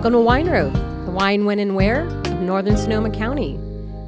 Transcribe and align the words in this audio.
Welcome 0.00 0.14
to 0.14 0.20
Wine 0.20 0.48
Road, 0.48 0.72
the 1.04 1.10
wine, 1.10 1.44
when, 1.44 1.58
and 1.58 1.76
where 1.76 2.06
of 2.06 2.40
Northern 2.40 2.78
Sonoma 2.78 3.10
County. 3.10 3.60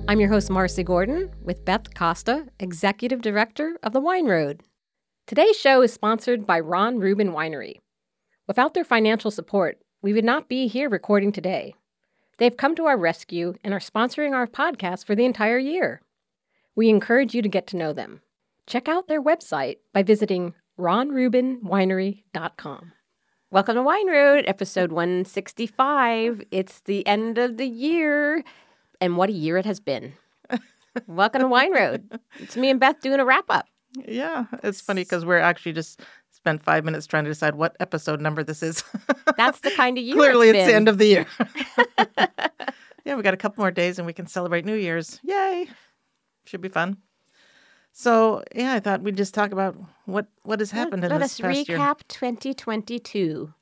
I'm 0.08 0.20
your 0.20 0.30
host, 0.30 0.48
Marcy 0.48 0.82
Gordon, 0.82 1.30
with 1.42 1.66
Beth 1.66 1.92
Costa, 1.92 2.46
Executive 2.58 3.20
Director 3.20 3.78
of 3.82 3.92
the 3.92 4.00
Wine 4.00 4.24
Road. 4.24 4.62
Today's 5.26 5.58
show 5.58 5.82
is 5.82 5.92
sponsored 5.92 6.46
by 6.46 6.60
Ron 6.60 6.98
Rubin 6.98 7.32
Winery. 7.32 7.74
Without 8.48 8.72
their 8.72 8.86
financial 8.86 9.30
support, 9.30 9.80
we 10.00 10.14
would 10.14 10.24
not 10.24 10.48
be 10.48 10.66
here 10.66 10.88
recording 10.88 11.30
today. 11.30 11.74
They've 12.38 12.56
come 12.56 12.74
to 12.76 12.86
our 12.86 12.96
rescue 12.96 13.52
and 13.62 13.74
are 13.74 13.78
sponsoring 13.78 14.32
our 14.32 14.46
podcast 14.46 15.04
for 15.04 15.14
the 15.14 15.26
entire 15.26 15.58
year. 15.58 16.00
We 16.74 16.88
encourage 16.88 17.34
you 17.34 17.42
to 17.42 17.50
get 17.50 17.66
to 17.66 17.76
know 17.76 17.92
them. 17.92 18.22
Check 18.66 18.88
out 18.88 19.08
their 19.08 19.22
website 19.22 19.76
by 19.92 20.04
visiting 20.04 20.54
ronrubinwinery.com. 20.78 22.92
Welcome 23.52 23.74
to 23.74 23.82
Wine 23.82 24.08
Road, 24.08 24.44
episode 24.46 24.92
165. 24.92 26.40
It's 26.50 26.80
the 26.80 27.06
end 27.06 27.36
of 27.36 27.58
the 27.58 27.66
year, 27.66 28.42
and 28.98 29.18
what 29.18 29.28
a 29.28 29.34
year 29.34 29.58
it 29.58 29.66
has 29.66 29.78
been. 29.78 30.14
Welcome 31.06 31.42
to 31.42 31.48
Wine 31.48 31.70
Road. 31.70 32.18
It's 32.38 32.56
me 32.56 32.70
and 32.70 32.80
Beth 32.80 33.02
doing 33.02 33.20
a 33.20 33.26
wrap 33.26 33.44
up. 33.50 33.66
Yeah, 34.08 34.46
it's 34.62 34.80
funny 34.80 35.02
because 35.02 35.26
we're 35.26 35.36
actually 35.36 35.74
just 35.74 36.00
spent 36.30 36.62
five 36.62 36.82
minutes 36.82 37.06
trying 37.06 37.24
to 37.24 37.30
decide 37.30 37.54
what 37.54 37.76
episode 37.78 38.22
number 38.22 38.42
this 38.42 38.62
is. 38.62 38.84
That's 39.36 39.60
the 39.60 39.70
kind 39.72 39.98
of 39.98 40.04
year. 40.04 40.16
Clearly, 40.16 40.48
it's, 40.48 40.56
it's 40.60 40.68
the 40.68 40.74
end 40.74 40.88
of 40.88 40.96
the 40.96 41.06
year. 41.08 41.26
yeah, 43.04 43.16
we 43.16 43.22
got 43.22 43.34
a 43.34 43.36
couple 43.36 43.60
more 43.60 43.70
days 43.70 43.98
and 43.98 44.06
we 44.06 44.14
can 44.14 44.26
celebrate 44.26 44.64
New 44.64 44.76
Year's. 44.76 45.20
Yay! 45.24 45.68
Should 46.46 46.62
be 46.62 46.70
fun. 46.70 46.96
So 47.92 48.42
yeah, 48.54 48.72
I 48.72 48.80
thought 48.80 49.02
we'd 49.02 49.16
just 49.16 49.34
talk 49.34 49.52
about 49.52 49.76
what 50.06 50.26
what 50.42 50.60
has 50.60 50.70
happened 50.70 51.02
Let, 51.02 51.12
in 51.12 51.18
let 51.18 51.24
this 51.24 51.40
past 51.40 51.68
year. 51.68 51.78
Let 51.78 51.90
us 51.90 51.98
recap 51.98 52.08
2022. 52.08 53.52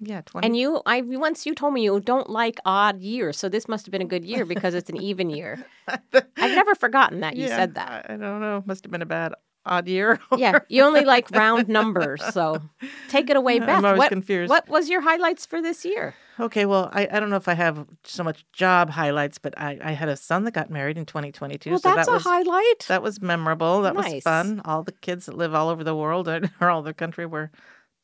Yeah, 0.00 0.20
twenty. 0.20 0.46
And 0.46 0.56
you, 0.56 0.80
I 0.86 1.00
once 1.00 1.44
you 1.44 1.54
told 1.54 1.74
me 1.74 1.82
you 1.82 1.98
don't 1.98 2.30
like 2.30 2.58
odd 2.64 3.00
years, 3.00 3.36
so 3.36 3.48
this 3.48 3.66
must 3.66 3.86
have 3.86 3.90
been 3.90 4.02
a 4.02 4.06
good 4.06 4.24
year 4.24 4.44
because 4.44 4.74
it's 4.74 4.88
an 4.90 4.96
even 5.02 5.28
year. 5.30 5.64
I've 5.88 6.54
never 6.54 6.74
forgotten 6.74 7.20
that 7.20 7.36
you 7.36 7.46
Yeah, 7.46 7.56
said 7.56 7.74
that. 7.74 8.06
I, 8.08 8.14
I 8.14 8.16
don't 8.16 8.40
know. 8.40 8.62
Must 8.64 8.84
have 8.84 8.92
been 8.92 9.02
a 9.02 9.06
bad 9.06 9.34
odd 9.66 9.88
year. 9.88 10.20
Yeah, 10.36 10.60
you 10.68 10.84
only 10.84 11.04
like 11.04 11.30
round 11.32 11.68
numbers, 11.68 12.22
so 12.32 12.62
take 13.08 13.28
it 13.28 13.36
away, 13.36 13.58
Beth. 13.58 13.70
I'm 13.70 13.84
always 13.84 13.98
what, 13.98 14.08
confused. 14.10 14.50
what 14.50 14.68
was 14.68 14.88
your 14.88 15.00
highlights 15.00 15.46
for 15.46 15.60
this 15.60 15.84
year? 15.84 16.14
Okay, 16.40 16.66
well, 16.66 16.88
I, 16.92 17.08
I 17.10 17.18
don't 17.20 17.30
know 17.30 17.36
if 17.36 17.48
I 17.48 17.54
have 17.54 17.84
so 18.04 18.22
much 18.22 18.44
job 18.52 18.90
highlights, 18.90 19.38
but 19.38 19.58
I, 19.58 19.78
I 19.82 19.92
had 19.92 20.08
a 20.08 20.16
son 20.16 20.44
that 20.44 20.52
got 20.54 20.70
married 20.70 20.96
in 20.96 21.04
2022. 21.04 21.70
Well, 21.70 21.78
so 21.80 21.94
that's 21.94 22.08
that 22.08 22.14
a 22.14 22.18
highlight. 22.20 22.86
that 22.88 23.02
was 23.02 23.20
memorable. 23.20 23.82
That 23.82 23.94
Nice. 23.94 24.14
was 24.14 24.22
fun. 24.22 24.60
All 24.64 24.82
the 24.82 24.92
kids 24.92 25.26
that 25.26 25.36
live 25.36 25.54
all 25.54 25.68
over 25.68 25.82
the 25.82 25.96
world 25.96 26.28
or 26.28 26.40
or 26.60 26.70
all 26.70 26.82
the 26.82 26.94
country 26.94 27.26
were 27.26 27.50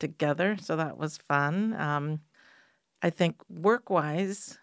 together, 0.00 0.56
so 0.60 0.77
that 0.77 0.98
was 0.98 1.18
fun. 1.28 1.74
Um, 1.74 2.20
I 3.02 3.10
think 3.10 3.36
work 3.48 3.90
wise, 3.90 4.58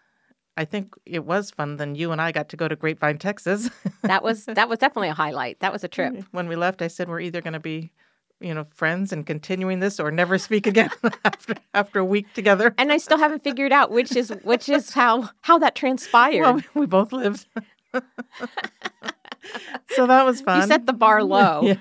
I 0.56 0.64
think 0.66 0.94
it 1.06 1.24
was 1.24 1.50
fun. 1.50 1.76
Then 1.76 1.94
you 1.94 2.12
and 2.12 2.20
I 2.20 2.32
got 2.32 2.50
to 2.50 2.56
go 2.56 2.68
to 2.68 2.76
Grapevine, 2.76 3.18
Texas. 3.18 3.70
that 4.02 4.22
was 4.22 4.44
that 4.46 4.68
was 4.68 4.78
definitely 4.78 5.08
a 5.08 5.14
highlight. 5.14 5.60
That 5.60 5.72
was 5.72 5.82
a 5.84 5.88
trip. 5.88 6.24
when 6.32 6.48
we 6.48 6.56
left, 6.56 6.82
I 6.82 6.88
said 6.88 7.08
we're 7.08 7.20
either 7.20 7.40
going 7.40 7.54
to 7.54 7.60
be, 7.60 7.90
you 8.42 8.52
know, 8.54 8.66
friends 8.74 9.12
and 9.12 9.24
continuing 9.26 9.80
this, 9.80 10.00
or 10.00 10.10
never 10.10 10.38
speak 10.38 10.66
again 10.66 10.90
after 11.24 11.54
after 11.74 11.98
a 12.00 12.04
week 12.04 12.32
together. 12.34 12.74
And 12.78 12.92
I 12.92 12.98
still 12.98 13.18
haven't 13.18 13.42
figured 13.44 13.72
out 13.72 13.90
which 13.90 14.14
is 14.16 14.32
which 14.42 14.68
is 14.68 14.90
how 14.90 15.30
how 15.42 15.58
that 15.58 15.74
transpired. 15.74 16.42
Well, 16.42 16.62
we 16.74 16.86
both 16.86 17.12
lived. 17.12 17.46
so 19.90 20.06
that 20.06 20.24
was 20.24 20.40
fun. 20.40 20.60
you 20.62 20.66
set 20.66 20.86
the 20.86 20.92
bar 20.92 21.22
low. 21.22 21.62
Yeah. 21.72 21.76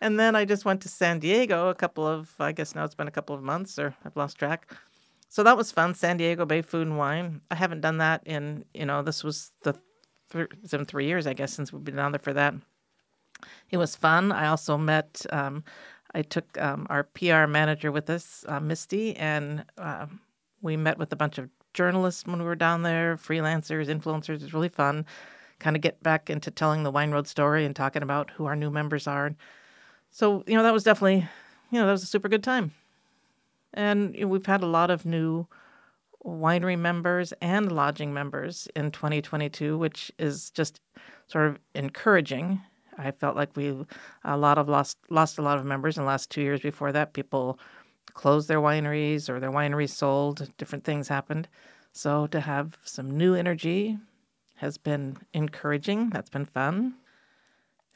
And 0.00 0.20
then 0.20 0.36
I 0.36 0.44
just 0.44 0.66
went 0.66 0.82
to 0.82 0.88
San 0.88 1.18
Diego 1.18 1.68
a 1.68 1.74
couple 1.74 2.06
of, 2.06 2.34
I 2.38 2.52
guess 2.52 2.74
now 2.74 2.84
it's 2.84 2.94
been 2.94 3.08
a 3.08 3.12
couple 3.12 3.34
of 3.34 3.42
months 3.42 3.78
or 3.78 3.94
I've 4.04 4.16
lost 4.16 4.38
track. 4.38 4.70
So 5.30 5.42
that 5.44 5.56
was 5.56 5.72
fun. 5.72 5.94
San 5.94 6.18
Diego 6.18 6.44
Bay 6.44 6.60
Food 6.60 6.86
and 6.88 6.98
Wine. 6.98 7.40
I 7.50 7.54
haven't 7.54 7.80
done 7.80 7.98
that 7.98 8.20
in, 8.26 8.66
you 8.74 8.84
know, 8.84 9.02
this 9.02 9.24
was 9.24 9.50
the 9.62 9.74
th- 10.30 10.48
it's 10.62 10.74
three 10.90 11.06
years, 11.06 11.26
I 11.26 11.32
guess, 11.32 11.54
since 11.54 11.72
we've 11.72 11.82
been 11.82 11.96
down 11.96 12.12
there 12.12 12.18
for 12.18 12.34
that. 12.34 12.54
It 13.70 13.78
was 13.78 13.96
fun. 13.96 14.30
I 14.30 14.48
also 14.48 14.76
met, 14.76 15.24
um, 15.30 15.64
I 16.14 16.22
took 16.22 16.56
um, 16.60 16.86
our 16.90 17.04
PR 17.04 17.46
manager 17.46 17.90
with 17.92 18.08
us, 18.10 18.44
uh, 18.48 18.60
Misty, 18.60 19.16
and 19.16 19.64
um 19.78 20.20
we 20.64 20.76
met 20.76 20.98
with 20.98 21.12
a 21.12 21.16
bunch 21.16 21.38
of 21.38 21.50
journalists 21.74 22.24
when 22.26 22.38
we 22.38 22.44
were 22.44 22.56
down 22.56 22.82
there, 22.82 23.16
freelancers, 23.16 23.86
influencers. 23.86 24.36
It 24.36 24.42
was 24.42 24.54
really 24.54 24.70
fun. 24.70 25.04
Kind 25.60 25.76
of 25.76 25.82
get 25.82 26.02
back 26.02 26.30
into 26.30 26.50
telling 26.50 26.82
the 26.82 26.90
Wine 26.90 27.10
Road 27.10 27.28
story 27.28 27.64
and 27.66 27.76
talking 27.76 28.02
about 28.02 28.30
who 28.30 28.46
our 28.46 28.56
new 28.56 28.70
members 28.70 29.06
are. 29.06 29.34
So, 30.10 30.42
you 30.46 30.54
know, 30.54 30.62
that 30.62 30.72
was 30.72 30.84
definitely, 30.84 31.28
you 31.70 31.78
know, 31.78 31.86
that 31.86 31.92
was 31.92 32.02
a 32.02 32.06
super 32.06 32.28
good 32.28 32.42
time. 32.42 32.72
And 33.74 34.14
you 34.14 34.22
know, 34.22 34.28
we've 34.28 34.46
had 34.46 34.62
a 34.62 34.66
lot 34.66 34.90
of 34.90 35.04
new 35.04 35.46
winery 36.24 36.78
members 36.78 37.34
and 37.42 37.70
lodging 37.70 38.14
members 38.14 38.66
in 38.74 38.90
2022, 38.90 39.76
which 39.76 40.10
is 40.18 40.50
just 40.50 40.80
sort 41.26 41.48
of 41.48 41.58
encouraging. 41.74 42.62
I 42.98 43.10
felt 43.10 43.36
like 43.36 43.56
we 43.56 43.74
a 44.24 44.36
lot 44.36 44.58
of 44.58 44.68
lost 44.68 44.98
lost 45.10 45.38
a 45.38 45.42
lot 45.42 45.58
of 45.58 45.64
members 45.64 45.96
in 45.96 46.04
the 46.04 46.08
last 46.08 46.30
two 46.30 46.42
years. 46.42 46.60
Before 46.60 46.92
that, 46.92 47.12
people 47.12 47.58
closed 48.12 48.48
their 48.48 48.60
wineries 48.60 49.28
or 49.28 49.40
their 49.40 49.50
wineries 49.52 49.90
sold. 49.90 50.50
Different 50.58 50.84
things 50.84 51.08
happened. 51.08 51.48
So 51.92 52.26
to 52.28 52.40
have 52.40 52.76
some 52.84 53.16
new 53.16 53.34
energy 53.34 53.98
has 54.56 54.78
been 54.78 55.16
encouraging. 55.32 56.10
That's 56.10 56.30
been 56.30 56.44
fun. 56.46 56.94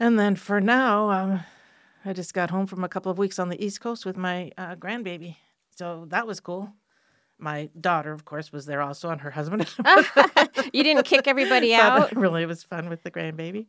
And 0.01 0.19
then 0.19 0.37
for 0.37 0.61
now, 0.61 1.11
um, 1.11 1.41
I 2.05 2.13
just 2.13 2.35
got 2.35 2.51
home 2.51 2.67
from 2.67 2.85
a 2.85 2.89
couple 2.89 3.11
of 3.11 3.19
weeks 3.19 3.39
on 3.39 3.49
the 3.49 3.65
East 3.65 3.81
Coast 3.81 4.07
with 4.07 4.17
my 4.17 4.53
uh, 4.57 4.77
grandbaby. 4.77 5.37
So 5.77 6.07
that 6.09 6.27
was 6.27 6.41
cool. 6.41 6.73
My 7.39 7.71
daughter, 7.81 8.13
of 8.13 8.25
course, 8.25 8.53
was 8.53 8.67
there 8.67 8.83
also, 8.83 9.11
and 9.11 9.21
her 9.21 9.31
husband. 9.31 9.69
you 10.73 10.83
didn't 10.83 11.05
kick 11.05 11.27
everybody 11.29 11.73
But 11.77 11.81
out. 11.81 12.17
really, 12.17 12.43
it 12.43 12.47
was 12.47 12.65
fun 12.65 12.89
with 12.89 13.03
the 13.05 13.11
grandbaby. 13.11 13.67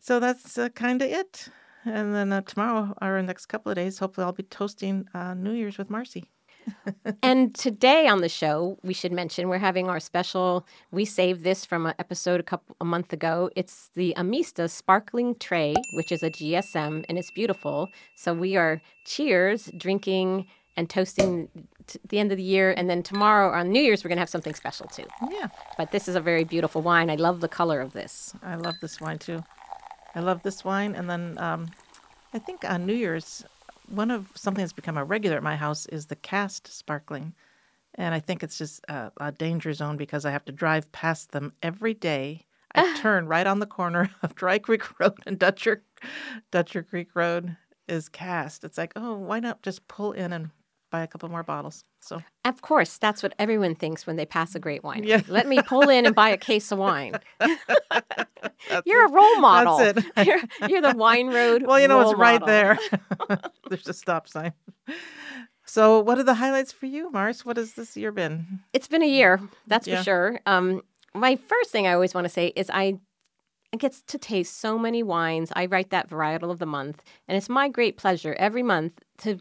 So 0.00 0.20
that's 0.20 0.58
uh, 0.58 0.68
kind 0.70 1.02
of 1.02 1.10
it. 1.10 1.48
And 1.84 2.14
then 2.14 2.32
uh, 2.32 2.40
tomorrow, 2.42 2.94
or 3.00 3.22
next 3.22 3.46
couple 3.46 3.70
of 3.70 3.76
days, 3.76 3.98
hopefully, 3.98 4.24
I'll 4.24 4.32
be 4.32 4.42
toasting 4.42 5.06
uh, 5.14 5.34
New 5.34 5.52
Year's 5.52 5.78
with 5.78 5.90
Marcy. 5.90 6.24
And 7.22 7.54
today 7.54 8.08
on 8.08 8.20
the 8.20 8.28
show, 8.28 8.78
we 8.82 8.92
should 8.92 9.12
mention 9.12 9.48
we're 9.48 9.58
having 9.58 9.88
our 9.88 10.00
special. 10.00 10.66
We 10.90 11.04
saved 11.04 11.44
this 11.44 11.64
from 11.64 11.86
an 11.86 11.94
episode 11.98 12.40
a 12.40 12.42
couple 12.42 12.74
a 12.80 12.84
month 12.84 13.12
ago. 13.12 13.50
It's 13.54 13.90
the 13.94 14.14
Amista 14.16 14.68
Sparkling 14.68 15.36
Tray, 15.36 15.74
which 15.94 16.10
is 16.10 16.22
a 16.22 16.30
GSM, 16.30 17.04
and 17.08 17.18
it's 17.18 17.30
beautiful. 17.30 17.88
So 18.16 18.34
we 18.34 18.56
are 18.56 18.80
cheers, 19.04 19.70
drinking 19.76 20.46
and 20.76 20.90
toasting 20.90 21.48
t- 21.86 21.98
the 22.08 22.18
end 22.18 22.32
of 22.32 22.36
the 22.36 22.44
year, 22.44 22.74
and 22.76 22.90
then 22.90 23.02
tomorrow 23.02 23.56
on 23.56 23.70
New 23.70 23.80
Year's 23.80 24.04
we're 24.04 24.08
gonna 24.08 24.20
have 24.20 24.28
something 24.28 24.54
special 24.54 24.86
too. 24.88 25.06
Yeah, 25.30 25.48
But 25.78 25.90
this 25.92 26.08
is 26.08 26.16
a 26.16 26.20
very 26.20 26.44
beautiful 26.44 26.82
wine. 26.82 27.10
I 27.10 27.14
love 27.14 27.40
the 27.40 27.48
color 27.48 27.80
of 27.80 27.92
this. 27.92 28.34
I 28.42 28.56
love 28.56 28.74
this 28.82 29.00
wine 29.00 29.18
too. 29.18 29.42
I 30.16 30.20
love 30.20 30.42
this 30.42 30.64
wine. 30.64 30.94
And 30.94 31.08
then 31.10 31.36
um, 31.38 31.68
I 32.32 32.38
think 32.38 32.64
on 32.64 32.86
New 32.86 32.94
Year's, 32.94 33.44
one 33.88 34.10
of 34.10 34.30
something 34.34 34.62
that's 34.62 34.72
become 34.72 34.96
a 34.96 35.04
regular 35.04 35.36
at 35.36 35.42
my 35.42 35.56
house 35.56 35.84
is 35.86 36.06
the 36.06 36.16
cast 36.16 36.66
sparkling. 36.66 37.34
And 37.94 38.14
I 38.14 38.20
think 38.20 38.42
it's 38.42 38.56
just 38.56 38.80
a, 38.88 39.12
a 39.18 39.30
danger 39.30 39.74
zone 39.74 39.98
because 39.98 40.24
I 40.24 40.30
have 40.30 40.44
to 40.46 40.52
drive 40.52 40.90
past 40.90 41.32
them 41.32 41.52
every 41.62 41.92
day. 41.92 42.46
I 42.74 42.96
turn 43.00 43.28
right 43.28 43.46
on 43.46 43.58
the 43.58 43.66
corner 43.66 44.10
of 44.22 44.34
Dry 44.34 44.58
Creek 44.58 44.98
Road 44.98 45.18
and 45.26 45.38
Dutcher, 45.38 45.82
Dutcher 46.50 46.82
Creek 46.82 47.10
Road 47.14 47.56
is 47.86 48.08
cast. 48.08 48.64
It's 48.64 48.78
like, 48.78 48.94
oh, 48.96 49.14
why 49.14 49.38
not 49.38 49.62
just 49.62 49.86
pull 49.86 50.12
in 50.12 50.32
and 50.32 50.50
buy 50.90 51.02
a 51.02 51.06
couple 51.06 51.28
more 51.28 51.42
bottles? 51.42 51.84
So 52.00 52.22
Of 52.44 52.62
course, 52.62 52.98
that's 52.98 53.22
what 53.22 53.34
everyone 53.38 53.74
thinks 53.74 54.06
when 54.06 54.16
they 54.16 54.26
pass 54.26 54.54
a 54.54 54.60
great 54.60 54.82
wine. 54.84 55.04
Yeah. 55.04 55.22
Let 55.28 55.46
me 55.48 55.60
pull 55.62 55.88
in 55.88 56.06
and 56.06 56.14
buy 56.14 56.28
a 56.30 56.36
case 56.36 56.70
of 56.72 56.78
wine. 56.78 57.14
You're 58.84 59.06
a 59.06 59.10
role 59.10 59.40
model. 59.40 59.78
That's 59.78 59.98
it. 60.16 60.26
You're, 60.26 60.40
you're 60.68 60.80
the 60.82 60.96
wine 60.96 61.28
road. 61.28 61.64
Well, 61.66 61.78
you 61.80 61.88
know, 61.88 62.00
it's 62.08 62.18
right 62.18 62.40
model. 62.40 62.46
there. 62.46 62.78
There's 63.68 63.86
a 63.88 63.92
stop 63.94 64.28
sign. 64.28 64.52
So, 65.64 66.00
what 66.00 66.18
are 66.18 66.22
the 66.24 66.34
highlights 66.34 66.72
for 66.72 66.86
you, 66.86 67.10
Mars? 67.10 67.44
What 67.44 67.56
has 67.56 67.74
this 67.74 67.96
year 67.96 68.12
been? 68.12 68.60
It's 68.72 68.88
been 68.88 69.02
a 69.02 69.06
year, 69.08 69.40
that's 69.66 69.86
Yeah. 69.86 69.98
for 69.98 70.04
sure. 70.04 70.40
Um, 70.46 70.82
my 71.14 71.36
first 71.36 71.70
thing 71.70 71.86
I 71.86 71.92
always 71.92 72.14
want 72.14 72.24
to 72.24 72.28
say 72.32 72.48
is 72.56 72.70
I 72.72 72.98
I 73.72 73.76
get 73.78 73.92
to 74.06 74.18
taste 74.18 74.58
so 74.60 74.78
many 74.78 75.02
wines. 75.02 75.52
I 75.56 75.66
write 75.66 75.90
that 75.90 76.08
varietal 76.08 76.50
of 76.50 76.58
the 76.60 76.66
month, 76.66 77.02
and 77.26 77.36
it's 77.36 77.48
my 77.48 77.68
great 77.68 77.96
pleasure 77.96 78.34
every 78.38 78.62
month 78.62 79.00
to 79.18 79.38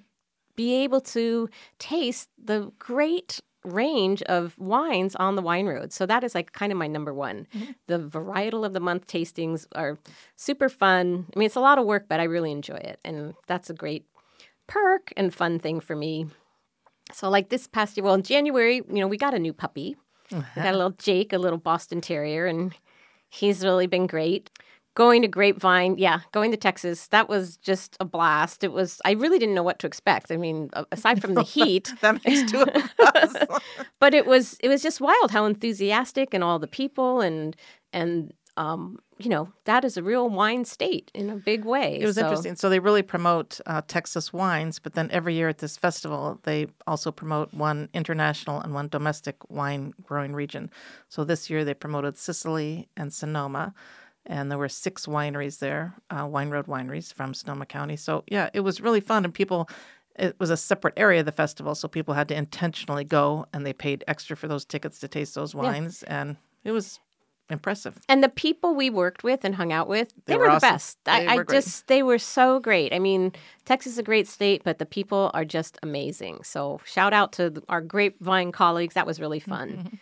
be 0.56 0.76
able 0.84 1.02
to 1.02 1.50
taste 1.80 2.30
the 2.44 2.72
great 2.80 3.42
range 3.66 4.22
of 4.24 4.58
wines 4.60 5.16
on 5.16 5.36
the 5.36 5.42
wine 5.42 5.66
road. 5.66 5.92
So 5.92 6.06
that 6.06 6.24
is 6.24 6.36
like 6.36 6.52
kind 6.52 6.72
of 6.72 6.78
my 6.78 6.88
number 6.88 7.14
one. 7.14 7.48
Mm-hmm. 7.54 7.72
The 7.88 8.00
varietal 8.00 8.66
of 8.66 8.74
the 8.74 8.80
month 8.80 9.08
tastings 9.08 9.66
are 9.74 9.98
super 10.36 10.70
fun. 10.70 11.26
I 11.36 11.40
mean, 11.40 11.48
it's 11.48 11.56
a 11.56 11.62
lot 11.62 11.80
of 11.80 11.86
work, 11.86 12.06
but 12.08 12.20
I 12.20 12.24
really 12.24 12.52
enjoy 12.52 12.76
it, 12.76 13.00
and 13.04 13.34
that's 13.48 13.70
a 13.70 13.74
great 13.74 14.06
perk 14.68 15.12
and 15.18 15.34
fun 15.34 15.60
thing 15.60 15.80
for 15.80 15.96
me. 15.96 16.28
So, 17.12 17.30
like 17.30 17.50
this 17.50 17.68
past 17.68 17.98
year, 17.98 18.04
well, 18.04 18.16
in 18.16 18.24
January, 18.24 18.78
you 18.78 19.00
know, 19.00 19.08
we 19.08 19.18
got 19.18 19.34
a 19.34 19.40
new 19.40 19.54
puppy. 19.54 19.96
We 20.32 20.38
got 20.38 20.46
a 20.56 20.60
uh-huh. 20.60 20.72
little 20.72 20.92
Jake, 20.92 21.34
a 21.34 21.38
little 21.38 21.60
Boston 21.60 22.02
Terrier, 22.02 22.48
and 22.48 22.74
he's 23.30 23.64
really 23.64 23.88
been 23.88 24.08
great. 24.08 24.50
Going 24.96 25.22
to 25.22 25.28
Grapevine, 25.28 25.98
yeah, 25.98 26.22
going 26.32 26.52
to 26.52 26.58
Texas, 26.58 27.08
that 27.08 27.28
was 27.30 27.58
just 27.58 27.98
a 28.00 28.06
blast. 28.06 28.64
It 28.64 28.72
was, 28.72 29.02
I 29.06 29.12
really 29.12 29.38
didn't 29.40 29.54
know 29.56 29.64
what 29.64 29.80
to 29.80 29.88
expect. 29.88 30.32
I 30.32 30.38
mean, 30.38 30.70
aside 30.92 31.22
from 31.22 31.34
the 31.34 31.44
heat, 31.56 31.94
that 32.02 32.24
makes 32.26 32.50
two 32.52 32.66
but 34.00 34.14
it 34.14 34.26
was, 34.26 34.58
it 34.62 34.70
was 34.70 34.82
just 34.82 35.02
wild 35.02 35.32
how 35.32 35.46
enthusiastic 35.46 36.34
and 36.34 36.44
all 36.44 36.60
the 36.60 36.68
people 36.68 37.22
and, 37.22 37.56
and, 37.94 38.34
um, 38.58 38.98
you 39.18 39.30
know, 39.30 39.50
that 39.66 39.84
is 39.84 39.98
a 39.98 40.04
real 40.04 40.30
wine 40.30 40.64
state 40.64 41.12
in 41.14 41.30
a 41.30 41.36
big 41.36 41.66
way. 41.66 42.00
It 42.00 42.06
was 42.06 42.16
So- 42.16 42.22
interesting. 42.22 42.56
So 42.56 42.70
they 42.70 42.80
really 42.80 43.02
promote 43.02 43.60
uh, 43.66 43.82
Texas 43.88 44.32
wines, 44.32 44.80
but 44.80 44.94
then 44.94 45.10
every 45.12 45.34
year 45.36 45.50
at 45.50 45.58
this 45.58 45.76
festival, 45.78 46.40
they 46.44 46.68
also 46.88 47.12
promote 47.12 47.54
one 47.54 47.90
international 47.94 48.62
and 48.62 48.74
one 48.74 48.88
domestic 48.88 49.36
wine 49.50 49.94
growing 50.04 50.34
region. 50.34 50.70
So 51.10 51.26
this 51.26 51.50
year 51.50 51.66
they 51.66 51.74
promoted 51.74 52.18
Sicily 52.18 52.88
and 52.96 53.14
Sonoma, 53.14 53.74
and 54.26 54.50
there 54.50 54.58
were 54.58 54.70
six 54.70 55.06
wineries 55.06 55.60
there, 55.60 55.96
uh, 56.10 56.26
Wine 56.26 56.50
Road 56.50 56.68
wineries 56.68 57.14
from 57.14 57.34
Sonoma 57.34 57.66
County. 57.66 57.96
So 57.96 58.24
yeah, 58.28 58.50
it 58.54 58.62
was 58.62 58.82
really 58.82 59.02
fun, 59.02 59.26
and 59.26 59.34
people. 59.34 59.70
It 60.18 60.40
was 60.40 60.50
a 60.50 60.56
separate 60.56 60.94
area 60.96 61.20
of 61.20 61.26
the 61.26 61.34
festival, 61.34 61.76
so 61.76 61.90
people 61.90 62.14
had 62.14 62.30
to 62.30 62.38
intentionally 62.38 63.04
go, 63.04 63.48
and 63.52 63.66
they 63.66 63.74
paid 63.74 64.02
extra 64.08 64.38
for 64.38 64.48
those 64.48 64.64
tickets 64.64 65.00
to 65.00 65.10
taste 65.10 65.36
those 65.36 65.54
wines, 65.54 66.04
and 66.04 66.38
it 66.64 66.72
was 66.72 67.02
impressive. 67.50 68.00
And 68.08 68.24
the 68.24 68.30
people 68.30 68.76
we 68.76 68.90
worked 68.90 69.26
with 69.26 69.44
and 69.44 69.56
hung 69.56 69.74
out 69.74 69.90
with, 69.90 70.14
they, 70.26 70.34
They 70.34 70.38
were, 70.38 70.48
were 70.48 70.54
the 70.54 70.62
best. 70.62 71.00
They 71.04 71.12
I, 71.12 71.34
I 71.34 71.44
just, 71.44 71.88
they 71.88 72.02
were 72.02 72.18
so 72.18 72.62
great. 72.62 72.94
I 72.94 73.00
mean, 73.00 73.34
Texas 73.66 73.92
is 73.94 73.98
a 73.98 74.04
great 74.04 74.28
state, 74.28 74.64
but 74.64 74.80
the 74.80 74.86
people 74.86 75.32
are 75.34 75.44
just 75.44 75.78
amazing. 75.84 76.44
So 76.44 76.80
shout 76.86 77.12
out 77.12 77.34
to 77.34 77.62
our 77.68 77.82
grapevine 77.82 78.54
colleagues. 78.54 78.94
That 78.94 79.06
was 79.06 79.20
really 79.20 79.42
fun. 79.42 80.00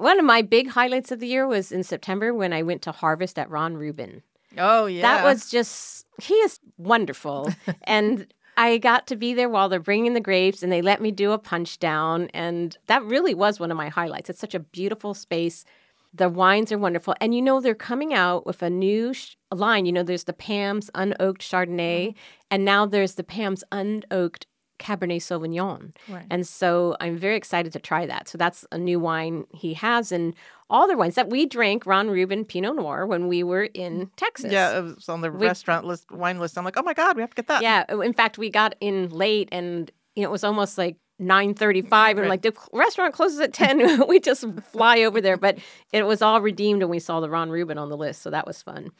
One 0.00 0.18
of 0.18 0.24
my 0.24 0.42
big 0.42 0.68
highlights 0.68 1.12
of 1.12 1.20
the 1.20 1.26
year 1.26 1.46
was 1.46 1.70
in 1.70 1.82
September 1.82 2.32
when 2.32 2.52
I 2.52 2.62
went 2.62 2.82
to 2.82 2.92
Harvest 2.92 3.38
at 3.38 3.50
Ron 3.50 3.76
Rubin. 3.76 4.22
Oh 4.56 4.86
yeah, 4.86 5.02
That 5.02 5.24
was 5.24 5.50
just, 5.50 6.06
he 6.22 6.34
is 6.34 6.58
wonderful. 6.78 7.52
and 7.84 8.32
I 8.56 8.78
got 8.78 9.06
to 9.08 9.16
be 9.16 9.34
there 9.34 9.48
while 9.48 9.68
they're 9.68 9.80
bringing 9.80 10.14
the 10.14 10.20
grapes 10.20 10.62
and 10.62 10.72
they 10.72 10.82
let 10.82 11.00
me 11.00 11.10
do 11.10 11.32
a 11.32 11.38
punch 11.38 11.78
down. 11.78 12.28
And 12.34 12.76
that 12.86 13.04
really 13.04 13.34
was 13.34 13.60
one 13.60 13.70
of 13.70 13.76
my 13.76 13.88
highlights. 13.88 14.30
It's 14.30 14.40
such 14.40 14.54
a 14.54 14.60
beautiful 14.60 15.14
space. 15.14 15.64
The 16.12 16.28
wines 16.28 16.72
are 16.72 16.78
wonderful. 16.78 17.14
And 17.20 17.34
you 17.34 17.42
know, 17.42 17.60
they're 17.60 17.74
coming 17.74 18.12
out 18.12 18.46
with 18.46 18.62
a 18.62 18.70
new 18.70 19.14
sh- 19.14 19.36
line. 19.52 19.86
You 19.86 19.92
know, 19.92 20.02
there's 20.02 20.24
the 20.24 20.32
Pam's 20.32 20.90
Unoaked 20.94 21.38
Chardonnay, 21.38 22.08
mm-hmm. 22.08 22.18
and 22.50 22.64
now 22.64 22.84
there's 22.84 23.14
the 23.14 23.22
Pam's 23.22 23.62
Unoaked 23.70 24.46
Cabernet 24.80 25.18
Sauvignon. 25.20 25.92
Right. 26.08 26.26
And 26.30 26.46
so 26.46 26.96
I'm 27.00 27.16
very 27.16 27.36
excited 27.36 27.72
to 27.74 27.78
try 27.78 28.06
that. 28.06 28.28
So 28.28 28.36
that's 28.38 28.64
a 28.72 28.78
new 28.78 28.98
wine 28.98 29.44
he 29.54 29.74
has. 29.74 30.10
And 30.10 30.34
all 30.68 30.88
the 30.88 30.96
wines 30.96 31.14
that 31.14 31.28
we 31.30 31.46
drank, 31.46 31.86
Ron 31.86 32.08
Rubin 32.10 32.44
Pinot 32.44 32.74
Noir, 32.76 33.06
when 33.06 33.28
we 33.28 33.42
were 33.42 33.64
in 33.74 34.10
Texas. 34.16 34.50
Yeah, 34.52 34.78
it 34.78 34.82
was 34.82 35.08
on 35.08 35.20
the 35.20 35.30
We- 35.30 35.46
restaurant 35.46 35.86
list, 35.86 36.10
wine 36.10 36.38
list. 36.40 36.58
I'm 36.58 36.64
like, 36.64 36.76
oh 36.76 36.82
my 36.82 36.94
god, 36.94 37.14
we 37.16 37.22
have 37.22 37.30
to 37.30 37.36
get 37.36 37.46
that. 37.48 37.62
Yeah. 37.62 37.84
In 38.02 38.12
fact, 38.12 38.38
we 38.38 38.50
got 38.50 38.74
in 38.80 39.08
late 39.10 39.48
and 39.52 39.90
you 40.16 40.22
know, 40.24 40.28
it 40.28 40.32
was 40.32 40.42
almost 40.44 40.76
like 40.76 40.96
9:35 41.20 42.10
and 42.10 42.18
Right. 42.20 42.28
like 42.30 42.42
the 42.42 42.54
restaurant 42.72 43.14
closes 43.14 43.40
at 43.40 43.52
10. 43.52 44.06
we 44.08 44.18
just 44.20 44.44
fly 44.72 45.02
over 45.02 45.20
there, 45.20 45.36
but 45.36 45.58
it 45.92 46.04
was 46.04 46.22
all 46.22 46.40
redeemed 46.40 46.82
and 46.82 46.90
we 46.90 46.98
saw 46.98 47.20
the 47.20 47.28
Ron 47.30 47.50
Rubin 47.50 47.78
on 47.78 47.90
the 47.90 47.96
list, 47.96 48.22
so 48.22 48.30
that 48.30 48.46
was 48.46 48.62
fun. 48.62 48.90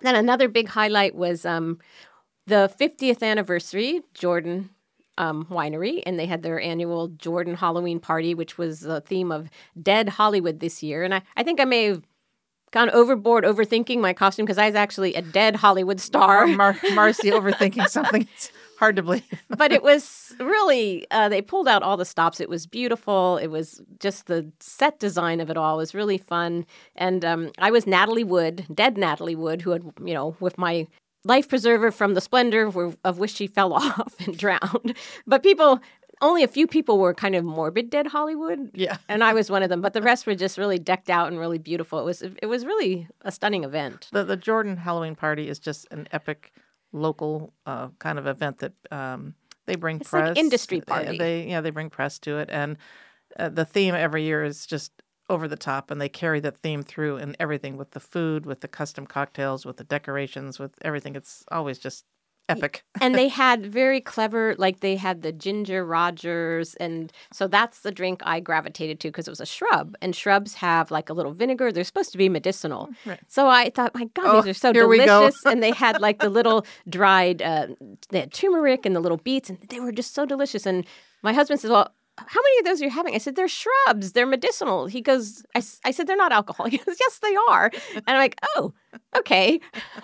Then 0.00 0.14
another 0.16 0.48
big 0.48 0.68
highlight 0.68 1.14
was 1.14 1.44
um, 1.46 1.78
the 2.46 2.72
50th 2.80 3.22
anniversary 3.22 4.00
Jordan 4.14 4.70
um, 5.20 5.44
winery, 5.50 6.02
and 6.06 6.18
they 6.18 6.24
had 6.24 6.42
their 6.42 6.58
annual 6.58 7.08
Jordan 7.08 7.54
Halloween 7.54 8.00
party, 8.00 8.34
which 8.34 8.56
was 8.56 8.80
the 8.80 9.02
theme 9.02 9.30
of 9.30 9.50
Dead 9.80 10.08
Hollywood 10.08 10.60
this 10.60 10.82
year. 10.82 11.04
And 11.04 11.14
I, 11.14 11.22
I 11.36 11.42
think 11.42 11.60
I 11.60 11.64
may 11.66 11.84
have 11.84 12.02
gone 12.70 12.88
overboard 12.90 13.44
overthinking 13.44 14.00
my 14.00 14.14
costume 14.14 14.46
because 14.46 14.56
I 14.56 14.66
was 14.66 14.74
actually 14.74 15.14
a 15.14 15.22
dead 15.22 15.56
Hollywood 15.56 16.00
star. 16.00 16.46
Mar- 16.46 16.78
Marcy 16.94 17.30
overthinking 17.30 17.86
something. 17.90 18.26
It's 18.34 18.50
hard 18.78 18.96
to 18.96 19.02
believe. 19.02 19.24
but 19.50 19.72
it 19.72 19.82
was 19.82 20.34
really 20.40 21.06
uh, 21.10 21.28
they 21.28 21.42
pulled 21.42 21.68
out 21.68 21.82
all 21.82 21.98
the 21.98 22.04
stops 22.06 22.40
it 22.40 22.48
was 22.48 22.66
beautiful 22.66 23.36
it 23.36 23.48
was 23.48 23.82
just 23.98 24.26
the 24.26 24.50
set 24.58 24.98
design 24.98 25.38
of 25.38 25.50
it 25.50 25.58
all 25.58 25.76
was 25.76 25.94
really 25.94 26.16
fun 26.16 26.64
and 26.96 27.22
um, 27.22 27.50
i 27.58 27.70
was 27.70 27.86
natalie 27.86 28.24
wood 28.24 28.64
dead 28.72 28.96
natalie 28.96 29.36
wood 29.36 29.60
who 29.60 29.70
had 29.70 29.82
you 30.02 30.14
know 30.14 30.34
with 30.40 30.56
my 30.56 30.86
life 31.24 31.48
preserver 31.48 31.90
from 31.90 32.14
the 32.14 32.20
splendor 32.20 32.66
of, 32.66 32.96
of 33.04 33.18
which 33.18 33.32
she 33.32 33.46
fell 33.46 33.72
off 33.82 34.14
and 34.26 34.36
drowned 34.38 34.94
but 35.26 35.42
people 35.42 35.80
only 36.22 36.42
a 36.42 36.48
few 36.48 36.66
people 36.66 36.98
were 36.98 37.14
kind 37.14 37.34
of 37.34 37.44
morbid 37.44 37.88
dead 37.90 38.06
hollywood 38.08 38.70
Yeah. 38.74 38.96
and 39.08 39.22
i 39.24 39.32
was 39.32 39.50
one 39.50 39.62
of 39.62 39.68
them 39.68 39.80
but 39.80 39.92
the 39.92 40.02
rest 40.02 40.26
were 40.26 40.34
just 40.34 40.58
really 40.58 40.78
decked 40.78 41.10
out 41.10 41.28
and 41.28 41.38
really 41.38 41.58
beautiful 41.58 41.98
it 41.98 42.04
was 42.04 42.22
it 42.22 42.46
was 42.46 42.64
really 42.66 43.08
a 43.22 43.30
stunning 43.32 43.64
event 43.64 44.08
The 44.12 44.24
the 44.24 44.36
Jordan 44.36 44.76
Halloween 44.76 45.14
party 45.16 45.48
is 45.48 45.58
just 45.58 45.86
an 45.90 46.08
epic 46.12 46.52
local 46.92 47.52
uh, 47.66 47.88
kind 47.98 48.18
of 48.18 48.26
event 48.26 48.58
that 48.58 48.72
um, 48.90 49.34
they 49.66 49.76
bring 49.76 50.00
It's 50.00 50.12
like 50.12 50.24
press. 50.24 50.36
industry 50.38 50.80
uh, 50.80 50.84
party. 50.84 51.18
They 51.18 51.46
yeah 51.48 51.60
they 51.60 51.70
bring 51.70 51.88
press 51.90 52.18
to 52.20 52.38
it, 52.38 52.48
and 52.50 52.76
uh, 53.38 53.48
the 53.48 53.64
theme 53.64 53.94
every 53.94 54.24
year 54.24 54.42
is 54.42 54.66
just 54.66 54.90
over 55.30 55.48
the 55.48 55.56
top, 55.56 55.90
and 55.90 55.98
they 56.00 56.08
carry 56.10 56.40
that 56.40 56.56
theme 56.58 56.82
through 56.82 57.16
and 57.16 57.34
everything 57.40 57.78
with 57.78 57.92
the 57.92 58.00
food, 58.00 58.44
with 58.44 58.60
the 58.60 58.68
custom 58.68 59.06
cocktails, 59.06 59.64
with 59.64 59.76
the 59.78 59.84
decorations, 59.84 60.58
with 60.58 60.72
everything. 60.82 61.16
It's 61.16 61.44
always 61.50 61.78
just 61.78 62.04
epic. 62.48 62.82
and 63.00 63.14
they 63.14 63.28
had 63.44 63.64
very 63.64 64.00
clever 64.00 64.56
like 64.58 64.80
they 64.80 64.96
had 64.96 65.22
the 65.22 65.30
ginger 65.30 65.84
rogers 65.86 66.74
and 66.80 67.12
so 67.32 67.46
that's 67.46 67.82
the 67.82 67.92
drink 67.92 68.20
i 68.24 68.40
gravitated 68.40 68.98
to 68.98 69.06
because 69.08 69.28
it 69.28 69.30
was 69.30 69.40
a 69.40 69.46
shrub 69.46 69.94
and 70.02 70.16
shrubs 70.16 70.54
have 70.54 70.90
like 70.90 71.08
a 71.08 71.12
little 71.12 71.32
vinegar 71.32 71.70
they're 71.70 71.84
supposed 71.84 72.10
to 72.10 72.18
be 72.18 72.28
medicinal 72.28 72.88
Right. 73.06 73.20
so 73.28 73.46
i 73.46 73.70
thought 73.70 73.94
my 73.94 74.06
god 74.14 74.24
Oh, 74.26 74.42
these 74.42 74.50
are 74.50 74.54
so 74.54 74.72
here 74.72 74.88
we 74.88 74.98
go. 74.98 75.20
delicious 75.20 75.46
and 75.46 75.62
they 75.62 75.70
had 75.70 76.00
like 76.06 76.18
the 76.18 76.28
little 76.28 76.66
dried 76.88 77.40
uh, 77.40 77.68
they 78.08 78.18
had 78.20 78.32
turmeric 78.32 78.84
and 78.84 78.96
the 78.96 79.00
little 79.00 79.18
beets 79.18 79.48
and 79.48 79.58
they 79.68 79.78
were 79.78 79.92
just 79.92 80.12
so 80.12 80.26
delicious 80.26 80.66
and 80.66 80.84
my 81.22 81.32
husband 81.32 81.60
says 81.60 81.70
well 81.70 81.94
how 82.26 82.40
many 82.40 82.58
of 82.60 82.64
those 82.64 82.80
are 82.80 82.84
you 82.84 82.90
having? 82.90 83.14
I 83.14 83.18
said, 83.18 83.36
they're 83.36 83.48
shrubs. 83.48 84.12
They're 84.12 84.26
medicinal. 84.26 84.86
He 84.86 85.00
goes, 85.00 85.44
I, 85.54 85.62
I 85.84 85.90
said, 85.90 86.06
they're 86.06 86.16
not 86.16 86.32
alcohol. 86.32 86.66
He 86.70 86.78
goes, 86.78 86.96
yes, 87.00 87.18
they 87.18 87.34
are. 87.48 87.70
And 87.94 88.02
I'm 88.06 88.18
like, 88.18 88.38
oh, 88.56 88.72
okay. 89.16 89.60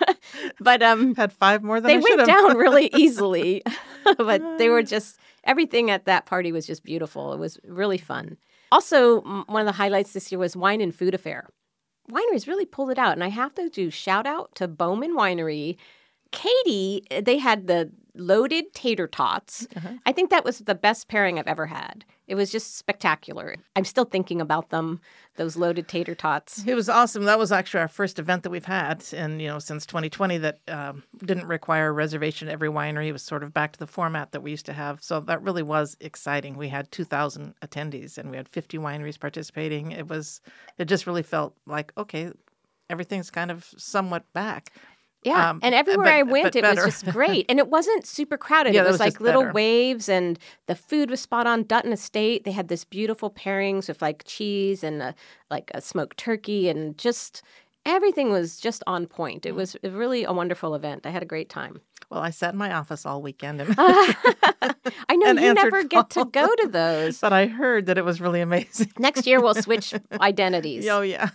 but 0.59 0.81
um, 0.81 1.15
Had 1.17 1.31
five 1.33 1.63
more 1.63 1.79
than 1.79 1.87
they 1.87 1.95
I 1.95 2.15
went 2.15 2.25
down 2.27 2.57
really 2.57 2.89
easily 2.93 3.63
but 4.17 4.41
they 4.57 4.69
were 4.69 4.83
just 4.83 5.19
everything 5.43 5.89
at 5.91 6.05
that 6.05 6.25
party 6.25 6.51
was 6.51 6.65
just 6.65 6.83
beautiful 6.83 7.33
it 7.33 7.39
was 7.39 7.59
really 7.65 7.97
fun 7.97 8.37
also 8.71 9.21
m- 9.21 9.43
one 9.47 9.61
of 9.61 9.65
the 9.65 9.73
highlights 9.73 10.13
this 10.13 10.31
year 10.31 10.39
was 10.39 10.55
wine 10.55 10.81
and 10.81 10.95
food 10.95 11.13
affair 11.13 11.49
wineries 12.09 12.47
really 12.47 12.65
pulled 12.65 12.89
it 12.91 12.97
out 12.97 13.13
and 13.13 13.23
i 13.23 13.27
have 13.29 13.53
to 13.55 13.69
do 13.69 13.89
shout 13.89 14.25
out 14.25 14.53
to 14.55 14.67
bowman 14.67 15.15
winery 15.15 15.75
katie 16.31 17.03
they 17.21 17.37
had 17.37 17.67
the 17.67 17.89
loaded 18.15 18.73
tater 18.73 19.07
tots 19.07 19.67
Uh-huh. 19.75 19.89
i 20.05 20.11
think 20.11 20.29
that 20.31 20.43
was 20.43 20.59
the 20.59 20.73
best 20.75 21.07
pairing 21.07 21.37
i've 21.37 21.45
ever 21.47 21.67
had 21.67 22.03
it 22.27 22.33
was 22.35 22.51
just 22.51 22.75
spectacular 22.77 23.55
i'm 23.75 23.85
still 23.85 24.05
thinking 24.05 24.41
about 24.41 24.69
them 24.69 24.99
those 25.35 25.55
loaded 25.55 25.87
tater 25.87 26.15
tots 26.15 26.63
It 26.65 26.73
was 26.73 26.89
awesome. 26.89 27.25
That 27.25 27.37
was 27.37 27.51
actually 27.51 27.81
our 27.81 27.87
first 27.87 28.17
event 28.17 28.41
that 28.41 28.49
we've 28.49 28.65
had, 28.65 29.05
and 29.13 29.39
you 29.39 29.47
know, 29.49 29.59
since 29.59 29.85
2020, 29.85 30.39
that 30.39 30.57
um, 30.67 31.03
didn't 31.23 31.45
require 31.45 31.89
a 31.89 31.91
reservation 31.91 32.47
at 32.47 32.53
every 32.53 32.69
winery. 32.69 33.05
It 33.09 33.11
was 33.11 33.21
sort 33.21 33.43
of 33.43 33.53
back 33.53 33.73
to 33.73 33.77
the 33.79 33.85
format 33.85 34.31
that 34.31 34.41
we 34.41 34.49
used 34.49 34.65
to 34.65 34.73
have. 34.73 35.03
So 35.03 35.19
that 35.19 35.43
really 35.43 35.61
was 35.61 35.95
exciting. 35.99 36.57
We 36.57 36.69
had 36.69 36.91
2,000 36.91 37.53
attendees, 37.61 38.17
and 38.17 38.31
we 38.31 38.37
had 38.37 38.49
50 38.49 38.79
wineries 38.79 39.19
participating. 39.19 39.91
It 39.91 40.07
was, 40.09 40.41
it 40.79 40.85
just 40.85 41.05
really 41.05 41.21
felt 41.21 41.53
like 41.67 41.93
okay, 41.97 42.31
everything's 42.89 43.29
kind 43.29 43.51
of 43.51 43.69
somewhat 43.77 44.23
back. 44.33 44.71
Yeah, 45.23 45.49
Um, 45.49 45.59
and 45.63 45.73
everywhere 45.75 46.05
but- 46.05 46.13
I 46.13 46.23
went, 46.23 46.55
it 46.55 46.63
was 46.63 46.75
just 46.85 47.05
great, 47.07 47.45
and 47.49 47.59
it 47.59 47.67
wasn't 47.69 48.05
super 48.05 48.37
crowded. 48.37 48.73
Yeah, 48.73 48.81
it 48.81 48.85
was, 48.85 48.93
was 48.93 48.99
like 48.99 49.19
little 49.19 49.41
better. 49.41 49.53
waves, 49.53 50.07
and 50.07 50.37
the 50.67 50.75
food 50.75 51.09
was 51.09 51.19
spot 51.19 51.47
on. 51.47 51.63
Dutton 51.63 51.91
Estate, 51.91 52.43
they 52.45 52.51
had 52.51 52.67
this 52.69 52.85
beautiful 52.85 53.29
pairings 53.31 53.87
with 53.89 54.01
like 54.01 54.23
cheese 54.25 54.83
and 54.83 55.01
a, 55.01 55.15
like 55.51 55.69
a 55.73 55.81
smoked 55.81 56.17
turkey, 56.17 56.69
and 56.69 56.97
just 56.97 57.41
everything 57.85 58.29
was 58.31 58.57
just 58.59 58.83
on 58.87 59.05
point. 59.07 59.45
It 59.45 59.55
was 59.55 59.75
really 59.83 60.23
a 60.23 60.31
wonderful 60.33 60.75
event. 60.75 61.05
I 61.05 61.09
had 61.09 61.23
a 61.23 61.25
great 61.27 61.49
time. 61.49 61.81
Well, 62.09 62.21
I 62.21 62.29
sat 62.29 62.53
in 62.53 62.57
my 62.57 62.73
office 62.73 63.05
all 63.05 63.21
weekend, 63.21 63.59
and, 63.59 63.75
I 63.77 64.63
know 65.09 65.25
And 65.29 65.39
you 65.39 65.53
never 65.55 65.83
get 65.83 66.09
to 66.11 66.23
go 66.25 66.47
to 66.47 66.67
those. 66.69 67.19
but 67.19 67.33
I 67.33 67.47
heard 67.47 67.87
that 67.87 67.97
it 67.97 68.05
was 68.05 68.21
really 68.21 68.39
amazing. 68.49 68.93
Next 68.97 69.25
year 69.27 69.41
we'll 69.41 69.55
switch 69.55 69.93
identities. 70.21 70.87
oh 70.87 71.01
yeah, 71.01 71.29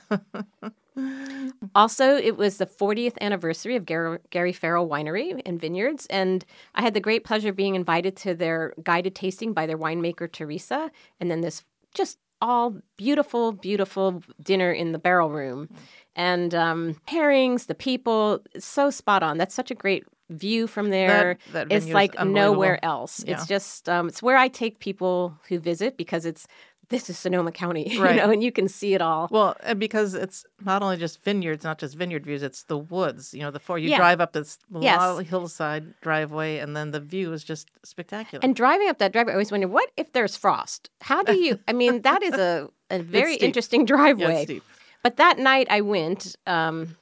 Also, 1.74 2.16
it 2.16 2.36
was 2.36 2.58
the 2.58 2.66
40th 2.66 3.16
anniversary 3.20 3.76
of 3.76 3.86
Gar- 3.86 4.20
Gary 4.30 4.52
Farrell 4.52 4.88
Winery 4.88 5.40
and 5.46 5.60
Vineyards, 5.60 6.06
and 6.10 6.44
I 6.74 6.82
had 6.82 6.92
the 6.94 7.00
great 7.00 7.24
pleasure 7.24 7.50
of 7.50 7.56
being 7.56 7.74
invited 7.74 8.16
to 8.18 8.34
their 8.34 8.74
guided 8.82 9.14
tasting 9.14 9.52
by 9.52 9.66
their 9.66 9.78
winemaker 9.78 10.30
Teresa, 10.30 10.90
and 11.20 11.30
then 11.30 11.40
this 11.40 11.64
just 11.94 12.18
all 12.40 12.76
beautiful, 12.96 13.52
beautiful 13.52 14.22
dinner 14.42 14.72
in 14.72 14.92
the 14.92 14.98
barrel 14.98 15.30
room, 15.30 15.68
and 16.16 16.54
um, 16.54 16.96
pairings, 17.08 17.66
the 17.66 17.74
people, 17.74 18.40
so 18.58 18.90
spot 18.90 19.22
on. 19.22 19.38
That's 19.38 19.54
such 19.54 19.70
a 19.70 19.74
great 19.74 20.04
view 20.30 20.66
from 20.66 20.90
there. 20.90 21.38
that 21.52 21.68
it's 21.70 21.88
like 21.88 22.18
nowhere 22.24 22.84
else. 22.84 23.24
Yeah. 23.26 23.34
It's 23.34 23.46
just 23.46 23.88
um, 23.88 24.08
it's 24.08 24.22
where 24.22 24.36
I 24.36 24.48
take 24.48 24.78
people 24.78 25.38
who 25.48 25.58
visit 25.58 25.96
because 25.96 26.26
it's 26.26 26.46
this 26.92 27.10
is 27.10 27.18
Sonoma 27.18 27.50
County, 27.50 27.96
Right. 27.98 28.14
you 28.14 28.20
know, 28.22 28.30
and 28.30 28.42
you 28.42 28.52
can 28.52 28.68
see 28.68 28.94
it 28.94 29.02
all. 29.02 29.26
Well, 29.32 29.56
and 29.64 29.80
because 29.80 30.14
it's 30.14 30.44
not 30.64 30.82
only 30.82 30.96
just 30.96 31.24
vineyards, 31.24 31.64
not 31.64 31.78
just 31.78 31.96
vineyard 31.96 32.24
views, 32.24 32.44
it's 32.44 32.62
the 32.64 32.78
woods. 32.78 33.34
You 33.34 33.40
know, 33.40 33.50
the 33.50 33.58
four 33.58 33.78
you 33.78 33.88
Yeah. 33.90 33.96
drive 33.96 34.20
up 34.20 34.32
this 34.32 34.58
Yes. 34.80 35.18
hillside 35.28 35.98
driveway, 36.02 36.58
and 36.58 36.76
then 36.76 36.92
the 36.92 37.00
view 37.00 37.32
is 37.32 37.42
just 37.42 37.68
spectacular. 37.82 38.40
And 38.44 38.54
driving 38.54 38.88
up 38.88 38.98
that 38.98 39.12
driveway, 39.12 39.32
I 39.32 39.34
always 39.34 39.50
wonder, 39.50 39.66
what 39.66 39.90
if 39.96 40.12
there's 40.12 40.36
frost? 40.36 40.90
How 41.00 41.22
do 41.24 41.34
you? 41.34 41.58
I 41.66 41.72
mean, 41.72 42.02
that 42.02 42.22
is 42.22 42.34
a, 42.34 42.68
a 42.90 42.98
very 43.02 43.34
interesting 43.36 43.80
yeah, 43.80 43.86
driveway. 43.96 44.44
steep. 44.44 44.62
But 45.02 45.16
that 45.16 45.38
night 45.38 45.66
I 45.68 45.80
went 45.80 46.36
um, 46.46 46.96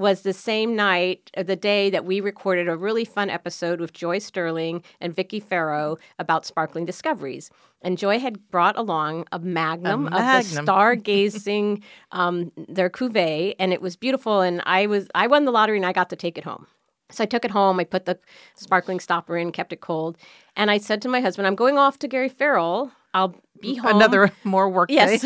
was 0.00 0.22
the 0.22 0.32
same 0.32 0.74
night, 0.74 1.30
uh, 1.36 1.42
the 1.42 1.54
day 1.54 1.90
that 1.90 2.04
we 2.04 2.20
recorded 2.20 2.68
a 2.68 2.76
really 2.76 3.04
fun 3.04 3.30
episode 3.30 3.80
with 3.80 3.92
Joy 3.92 4.18
Sterling 4.18 4.82
and 5.00 5.14
Vicky 5.14 5.38
Farrow 5.38 5.98
about 6.18 6.46
sparkling 6.46 6.86
discoveries. 6.86 7.50
And 7.82 7.96
Joy 7.98 8.18
had 8.18 8.50
brought 8.50 8.76
along 8.76 9.26
a 9.30 9.38
magnum, 9.38 10.06
of 10.06 10.12
the 10.12 10.18
magnum. 10.18 10.66
stargazing, 10.66 11.82
um, 12.12 12.50
their 12.56 12.90
cuvee, 12.90 13.54
and 13.58 13.72
it 13.72 13.80
was 13.80 13.94
beautiful. 13.94 14.40
And 14.40 14.62
I 14.66 14.86
was 14.86 15.08
I 15.14 15.26
won 15.26 15.44
the 15.44 15.52
lottery 15.52 15.76
and 15.76 15.86
I 15.86 15.92
got 15.92 16.10
to 16.10 16.16
take 16.16 16.36
it 16.36 16.44
home. 16.44 16.66
So 17.10 17.24
I 17.24 17.26
took 17.26 17.44
it 17.44 17.50
home. 17.50 17.78
I 17.80 17.84
put 17.84 18.06
the 18.06 18.18
sparkling 18.54 19.00
stopper 19.00 19.36
in, 19.36 19.52
kept 19.52 19.72
it 19.72 19.80
cold, 19.80 20.16
and 20.56 20.70
I 20.70 20.78
said 20.78 21.02
to 21.02 21.08
my 21.08 21.20
husband, 21.20 21.46
"I'm 21.46 21.54
going 21.54 21.76
off 21.78 21.98
to 22.00 22.08
Gary 22.08 22.28
Farrell. 22.28 22.92
I'll 23.14 23.34
be 23.60 23.74
home 23.82 23.96
Another 23.96 24.30
more 24.44 24.68
work 24.68 24.90
Yes. 24.90 25.24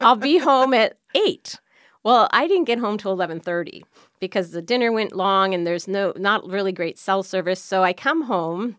I'll 0.00 0.16
be 0.16 0.38
home 0.38 0.74
at 0.74 0.98
eight. 1.14 1.58
Well, 2.04 2.28
I 2.32 2.48
didn't 2.48 2.64
get 2.64 2.78
home 2.78 2.98
till 2.98 3.12
eleven 3.12 3.40
thirty 3.40 3.84
because 4.22 4.52
the 4.52 4.62
dinner 4.62 4.92
went 4.92 5.12
long 5.16 5.52
and 5.52 5.66
there's 5.66 5.88
no 5.88 6.12
not 6.16 6.46
really 6.48 6.70
great 6.70 6.96
cell 6.96 7.24
service. 7.24 7.60
So 7.60 7.82
I 7.82 7.92
come 7.92 8.22
home, 8.22 8.76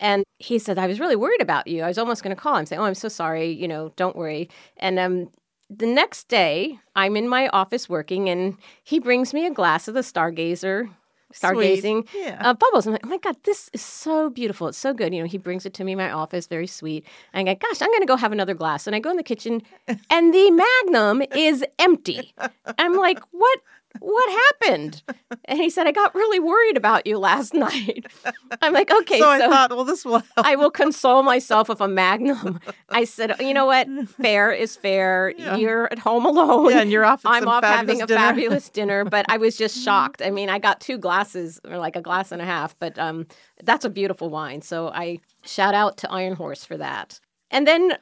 and 0.00 0.24
he 0.38 0.58
said 0.58 0.78
I 0.78 0.86
was 0.86 0.98
really 0.98 1.14
worried 1.14 1.42
about 1.42 1.66
you. 1.66 1.82
I 1.82 1.88
was 1.88 1.98
almost 1.98 2.22
going 2.22 2.34
to 2.34 2.40
call 2.40 2.54
him 2.54 2.60
and 2.60 2.68
say, 2.68 2.76
"Oh, 2.78 2.84
I'm 2.84 2.94
so 2.94 3.08
sorry. 3.08 3.50
You 3.50 3.68
know, 3.68 3.92
don't 3.96 4.16
worry." 4.16 4.48
And 4.78 4.98
um, 4.98 5.28
the 5.68 5.86
next 5.86 6.28
day, 6.28 6.80
I'm 6.96 7.16
in 7.16 7.28
my 7.28 7.48
office 7.48 7.86
working, 7.86 8.30
and 8.30 8.56
he 8.82 8.98
brings 8.98 9.34
me 9.34 9.46
a 9.46 9.50
glass 9.52 9.88
of 9.88 9.94
the 9.94 10.00
Stargazer. 10.00 10.88
Stargazing 11.34 12.08
Yeah. 12.14 12.38
uh, 12.40 12.54
bubbles. 12.54 12.86
I'm 12.86 12.94
like, 12.94 13.04
oh 13.04 13.08
my 13.10 13.18
God, 13.18 13.36
this 13.44 13.68
is 13.74 13.82
so 13.82 14.30
beautiful. 14.30 14.68
It's 14.68 14.78
so 14.78 14.94
good. 14.94 15.12
You 15.12 15.20
know, 15.20 15.28
he 15.28 15.36
brings 15.36 15.66
it 15.66 15.74
to 15.74 15.84
me 15.84 15.92
in 15.92 15.98
my 15.98 16.10
office, 16.10 16.46
very 16.46 16.66
sweet. 16.66 17.04
And 17.34 17.46
I 17.46 17.52
go, 17.52 17.58
gosh, 17.68 17.82
I'm 17.82 17.90
going 17.90 18.00
to 18.00 18.06
go 18.06 18.16
have 18.16 18.32
another 18.32 18.54
glass. 18.54 18.86
And 18.86 18.96
I 18.96 18.98
go 18.98 19.10
in 19.10 19.18
the 19.18 19.22
kitchen 19.22 19.60
and 20.08 20.32
the 20.32 20.50
magnum 20.64 21.22
is 21.36 21.62
empty. 21.78 22.32
I'm 22.78 22.94
like, 22.96 23.20
what? 23.32 23.60
What 24.00 24.30
happened? 24.30 25.02
And 25.46 25.58
he 25.58 25.70
said, 25.70 25.86
I 25.86 25.92
got 25.92 26.14
really 26.14 26.38
worried 26.38 26.76
about 26.76 27.06
you 27.06 27.18
last 27.18 27.54
night. 27.54 28.06
I'm 28.60 28.72
like, 28.72 28.90
okay, 28.90 29.18
so, 29.18 29.24
so, 29.24 29.30
I 29.30 29.38
thought, 29.48 29.70
well, 29.70 29.84
this 29.84 30.04
will 30.04 30.18
help. 30.18 30.46
I 30.46 30.56
will 30.56 30.70
console 30.70 31.22
myself 31.22 31.68
with 31.68 31.80
a 31.80 31.88
magnum. 31.88 32.60
I 32.90 33.04
said, 33.04 33.34
you 33.40 33.54
know 33.54 33.66
what? 33.66 33.88
Fair 34.08 34.52
is 34.52 34.76
fair. 34.76 35.34
Yeah. 35.36 35.56
You're 35.56 35.92
at 35.92 35.98
home 35.98 36.26
alone. 36.26 36.70
yeah, 36.70 36.80
and 36.82 36.90
you're 36.90 37.04
off. 37.04 37.22
I'm 37.24 37.48
off 37.48 37.64
having 37.64 38.02
a 38.02 38.06
dinner. 38.06 38.20
fabulous 38.20 38.68
dinner, 38.70 39.04
but 39.04 39.26
I 39.28 39.38
was 39.38 39.56
just 39.56 39.82
shocked. 39.82 40.22
I 40.22 40.30
mean, 40.30 40.48
I 40.48 40.58
got 40.58 40.80
two 40.80 40.98
glasses, 40.98 41.60
or 41.68 41.78
like 41.78 41.96
a 41.96 42.02
glass 42.02 42.30
and 42.32 42.42
a 42.42 42.44
half, 42.44 42.78
but 42.78 42.98
um, 42.98 43.26
that's 43.64 43.84
a 43.84 43.90
beautiful 43.90 44.28
wine. 44.28 44.62
So 44.62 44.88
I 44.88 45.18
shout 45.44 45.74
out 45.74 45.96
to 45.98 46.10
Iron 46.10 46.34
Horse 46.34 46.64
for 46.64 46.76
that. 46.76 47.20
And 47.50 47.66
then 47.66 47.96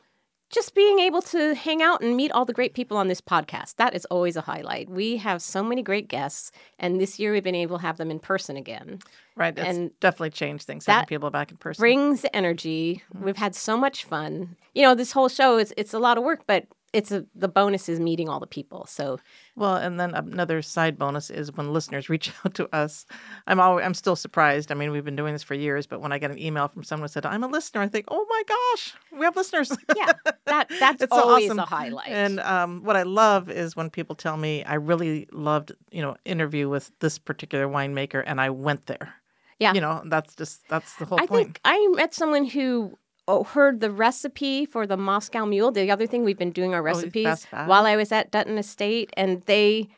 just 0.51 0.75
being 0.75 0.99
able 0.99 1.23
to 1.23 1.55
hang 1.55 1.83
out 1.83 2.01
and 2.03 2.17
meet 2.17 2.31
all 2.33 2.45
the 2.45 2.53
great 2.53 2.75
people 2.75 2.97
on 2.97 3.09
this 3.09 3.21
podcast. 3.21 3.77
That 3.77 3.95
is 3.95 4.05
always 4.07 4.37
a 4.37 4.41
highlight. 4.41 4.89
We 4.89 5.17
have 5.17 5.43
so 5.43 5.63
many 5.63 5.83
great 5.83 6.09
guests, 6.09 6.53
and 6.79 7.01
this 7.01 7.19
year 7.19 7.33
we've 7.33 7.43
been 7.43 7.55
able 7.55 7.79
to 7.79 7.83
have 7.83 7.97
them 7.97 8.11
in 8.11 8.21
person 8.21 8.57
again. 8.57 9.01
Right. 9.35 9.57
It's 9.57 9.77
and 9.77 9.99
definitely 10.01 10.31
changed 10.31 10.65
things. 10.65 10.87
having 10.87 11.07
people 11.07 11.31
back 11.31 11.51
in 11.51 11.57
person. 11.57 11.83
Brings 11.83 12.25
energy. 12.33 13.03
We've 13.21 13.37
had 13.37 13.55
so 13.55 13.77
much 13.77 14.05
fun. 14.05 14.57
You 14.75 14.83
know, 14.83 14.95
this 14.95 15.13
whole 15.13 15.29
show 15.29 15.59
is 15.59 15.75
it's 15.77 15.93
a 15.93 15.99
lot 15.99 16.17
of 16.17 16.25
work, 16.25 16.43
but 16.47 16.67
it's 16.97 17.13
a, 17.13 17.27
the 17.35 17.47
bonus 17.47 17.89
is 17.91 18.01
meeting 18.01 18.29
all 18.29 18.41
the 18.41 18.47
people. 18.47 18.87
So 18.87 19.19
Well, 19.55 19.77
and 19.77 20.01
then 20.01 20.15
another 20.15 20.63
side 20.63 20.99
bonus 20.99 21.29
is 21.29 21.53
when 21.53 21.73
listeners 21.73 22.09
reach 22.15 22.33
out 22.45 22.55
to 22.55 22.75
us. 22.75 23.05
I'm 23.47 23.61
always, 23.61 23.85
I'm 23.85 23.93
still 23.93 24.17
surprised. 24.17 24.73
I 24.73 24.75
mean, 24.75 24.91
we've 24.91 25.05
been 25.05 25.15
doing 25.17 25.35
this 25.35 25.43
for 25.43 25.55
years, 25.55 25.87
but 25.87 26.01
when 26.01 26.11
I 26.11 26.19
get 26.19 26.31
an 26.31 26.39
email 26.39 26.69
from 26.69 26.83
someone 26.85 27.05
who 27.05 27.13
said, 27.13 27.27
"I'm 27.27 27.45
a 27.45 27.49
listener," 27.49 27.83
I 27.83 27.89
think, 27.89 28.07
"Oh 28.09 28.25
my 28.29 28.43
gosh, 28.49 28.95
we 29.13 29.25
have 29.27 29.37
listeners." 29.37 29.71
yeah, 29.97 30.13
that 30.47 30.69
that's 30.81 31.03
It's 31.07 31.15
so 31.15 31.23
always 31.23 31.51
awesome. 31.51 31.59
a 31.59 31.67
highlight. 31.67 32.09
And 32.09 32.41
um, 32.41 32.83
what 32.83 32.97
I 32.97 33.03
love 33.03 33.51
is 33.51 33.77
when 33.77 33.91
people 33.91 34.17
tell 34.17 34.39
me, 34.39 34.65
"I 34.65 34.75
really 34.75 35.29
loved, 35.33 35.73
you 35.91 36.01
know, 36.01 36.17
interview 36.25 36.71
with 36.71 36.91
this 37.01 37.19
particular 37.19 37.69
winemaker, 37.69 38.23
and 38.27 38.41
I 38.41 38.51
went 38.51 38.87
there." 38.87 39.15
Yeah. 39.59 39.73
you 39.73 39.81
know, 39.81 40.03
that's 40.07 40.35
just 40.35 40.69
that's 40.69 40.97
the 40.97 41.07
whole 41.07 41.19
I 41.21 41.27
point. 41.27 41.47
think 41.47 41.61
I 41.65 41.89
met 41.95 42.13
someone 42.13 42.45
who 42.45 42.99
oh, 43.29 43.45
heard 43.45 43.81
the 43.81 43.91
recipe 43.91 44.67
for 44.67 44.87
the 44.87 44.97
Moscow 44.97 45.45
Mule. 45.45 45.73
The 45.73 45.91
other 45.91 46.07
thing 46.07 46.25
we've 46.25 46.39
been 46.39 46.53
doing 46.53 46.75
our 46.75 46.83
recipes 46.83 47.25
Fast 47.25 47.47
Five. 47.49 47.69
while 47.69 47.87
I 47.87 47.97
was 47.97 48.13
at 48.13 48.31
Dutton 48.31 48.59
Estate, 48.59 49.11
and 49.17 49.43
they 49.43 49.89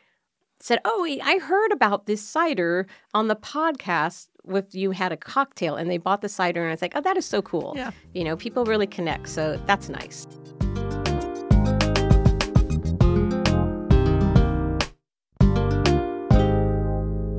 said, 0.59 0.79
"Oh, 0.85 1.05
I 1.23 1.37
heard 1.39 1.71
about 1.71 2.05
this 2.05 2.21
cider 2.21 2.87
on 3.13 3.27
the 3.27 3.35
podcast." 3.35 4.27
With 4.45 4.73
you 4.73 4.91
had 4.91 5.11
a 5.11 5.17
cocktail 5.17 5.75
and 5.75 5.91
they 5.91 5.97
bought 5.99 6.21
the 6.21 6.29
cider 6.29 6.61
and 6.61 6.69
I 6.69 6.73
was 6.73 6.81
like, 6.81 6.93
oh, 6.95 7.01
that 7.01 7.17
is 7.17 7.25
so 7.25 7.39
cool. 7.39 7.73
Yeah. 7.75 7.91
You 8.15 8.23
know, 8.23 8.35
people 8.35 8.65
really 8.65 8.87
connect, 8.87 9.29
so 9.29 9.59
that's 9.67 9.89
nice. 9.89 10.25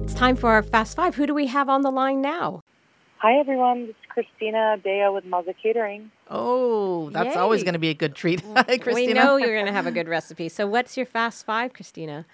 It's 0.04 0.14
time 0.14 0.36
for 0.36 0.50
our 0.50 0.62
fast 0.62 0.94
five. 0.94 1.16
Who 1.16 1.26
do 1.26 1.34
we 1.34 1.46
have 1.46 1.68
on 1.68 1.82
the 1.82 1.90
line 1.90 2.20
now? 2.20 2.59
Hi, 3.22 3.34
everyone. 3.34 3.82
This 3.82 3.90
is 3.90 4.06
Christina 4.08 4.78
Bea 4.82 5.08
with 5.12 5.26
Muzza 5.26 5.54
Catering. 5.62 6.10
oh, 6.30 7.10
that's 7.10 7.36
always 7.36 7.62
going 7.62 7.74
to 7.74 7.78
be 7.78 7.90
a 7.90 7.94
good 7.94 8.14
treat, 8.14 8.40
Hi, 8.56 8.78
Christina. 8.78 8.94
We 8.94 9.12
know 9.12 9.36
you're 9.36 9.54
going 9.54 9.66
to 9.66 9.72
have 9.72 9.86
a 9.86 9.90
good 9.90 10.08
recipe. 10.08 10.48
So, 10.48 10.66
what's 10.66 10.96
your 10.96 11.04
fast 11.04 11.44
five, 11.44 11.74
Christina? 11.74 12.24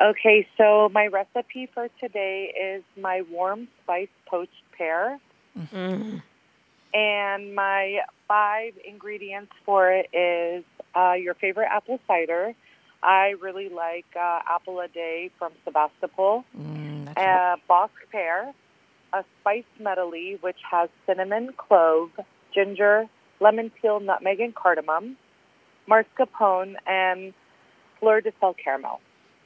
Okay, 0.00 0.48
so 0.58 0.88
my 0.92 1.06
recipe 1.06 1.70
for 1.72 1.86
today 2.00 2.52
is 2.60 2.82
my 3.00 3.22
warm 3.30 3.68
spice 3.84 4.08
poached 4.26 4.50
pear. 4.76 5.20
Mm. 5.56 6.22
And 6.92 7.54
my 7.54 8.00
five 8.26 8.72
ingredients 8.84 9.52
for 9.64 9.92
it 9.92 10.12
is 10.12 10.64
uh, 10.96 11.12
your 11.12 11.34
favorite 11.34 11.68
apple 11.70 12.00
cider. 12.08 12.52
I 13.00 13.34
really 13.40 13.68
like 13.68 14.06
uh, 14.16 14.40
apple 14.48 14.80
a 14.80 14.88
day 14.88 15.30
from 15.38 15.52
Sebastopol. 15.64 16.44
Mm, 16.58 17.04
that's 17.04 17.16
right. 17.16 17.54
a 17.54 17.72
Bosc 17.72 17.90
pear, 18.10 18.52
a 19.12 19.24
spice 19.40 19.64
medley, 19.78 20.38
which 20.40 20.58
has 20.70 20.88
cinnamon, 21.06 21.50
clove, 21.56 22.10
ginger, 22.54 23.06
lemon 23.40 23.70
peel, 23.80 24.00
nutmeg, 24.00 24.40
and 24.40 24.54
cardamom, 24.54 25.16
mascarpone, 25.88 26.74
and 26.86 27.32
fleur 27.98 28.20
de 28.20 28.32
sel 28.40 28.54
caramel. 28.54 29.00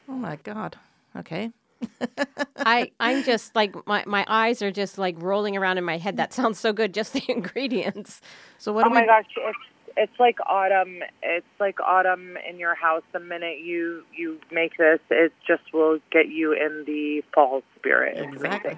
Oh 0.09 0.13
my 0.15 0.37
God. 0.37 0.77
Okay. 1.17 1.53
I 2.59 2.91
I'm 3.01 3.23
just 3.23 3.55
like 3.55 3.75
my 3.87 4.05
my 4.07 4.25
eyes 4.29 4.63
are 4.63 4.71
just 4.71 4.99
like 4.99 5.17
rolling 5.21 5.57
around 5.57 5.79
in 5.79 5.85
my 5.85 5.99
head. 5.99 6.17
That 6.17 6.33
sounds 6.33 6.59
so 6.59 6.73
good. 6.73 6.95
Just 6.95 7.13
the 7.13 7.23
ingredients. 7.29 8.21
So 8.59 8.73
what 8.73 8.85
oh 8.87 8.89
do 8.89 8.95
my 8.95 9.03
we? 9.03 9.07
gosh, 9.07 9.27
it's 9.37 9.59
it's 9.97 10.21
like 10.21 10.39
autumn. 10.47 11.01
It's 11.23 11.47
like 11.61 11.79
autumn 11.81 12.37
in 12.49 12.59
your 12.59 12.75
house. 12.75 13.03
The 13.13 13.21
minute 13.21 13.59
you 13.61 14.05
you 14.17 14.39
make 14.51 14.77
this, 14.77 15.01
it 15.11 15.33
just 15.47 15.63
will 15.73 15.99
get 16.11 16.29
you 16.29 16.53
in 16.53 16.85
the 16.87 17.23
fall 17.35 17.63
spirit. 17.79 18.17
It's 18.19 18.35
Exactly. 18.35 18.77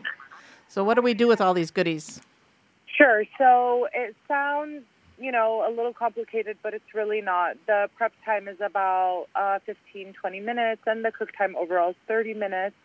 So 0.68 0.84
what 0.84 0.94
do 0.94 1.02
we 1.02 1.14
do 1.14 1.26
with 1.26 1.40
all 1.40 1.54
these 1.54 1.70
goodies? 1.70 2.20
Sure. 2.96 3.24
So 3.38 3.88
it 3.94 4.14
sounds, 4.26 4.82
you 5.18 5.32
know, 5.32 5.64
a 5.66 5.70
little 5.70 5.92
complicated, 5.92 6.58
but 6.62 6.74
it's 6.74 6.94
really 6.94 7.20
not. 7.20 7.56
The 7.66 7.88
prep 7.96 8.12
time 8.24 8.48
is 8.48 8.56
about 8.60 9.26
uh, 9.34 9.58
15, 9.66 10.14
20 10.20 10.40
minutes, 10.40 10.82
and 10.86 11.04
the 11.04 11.12
cook 11.12 11.30
time 11.36 11.56
overall 11.56 11.90
is 11.90 11.96
30 12.08 12.34
minutes. 12.34 12.76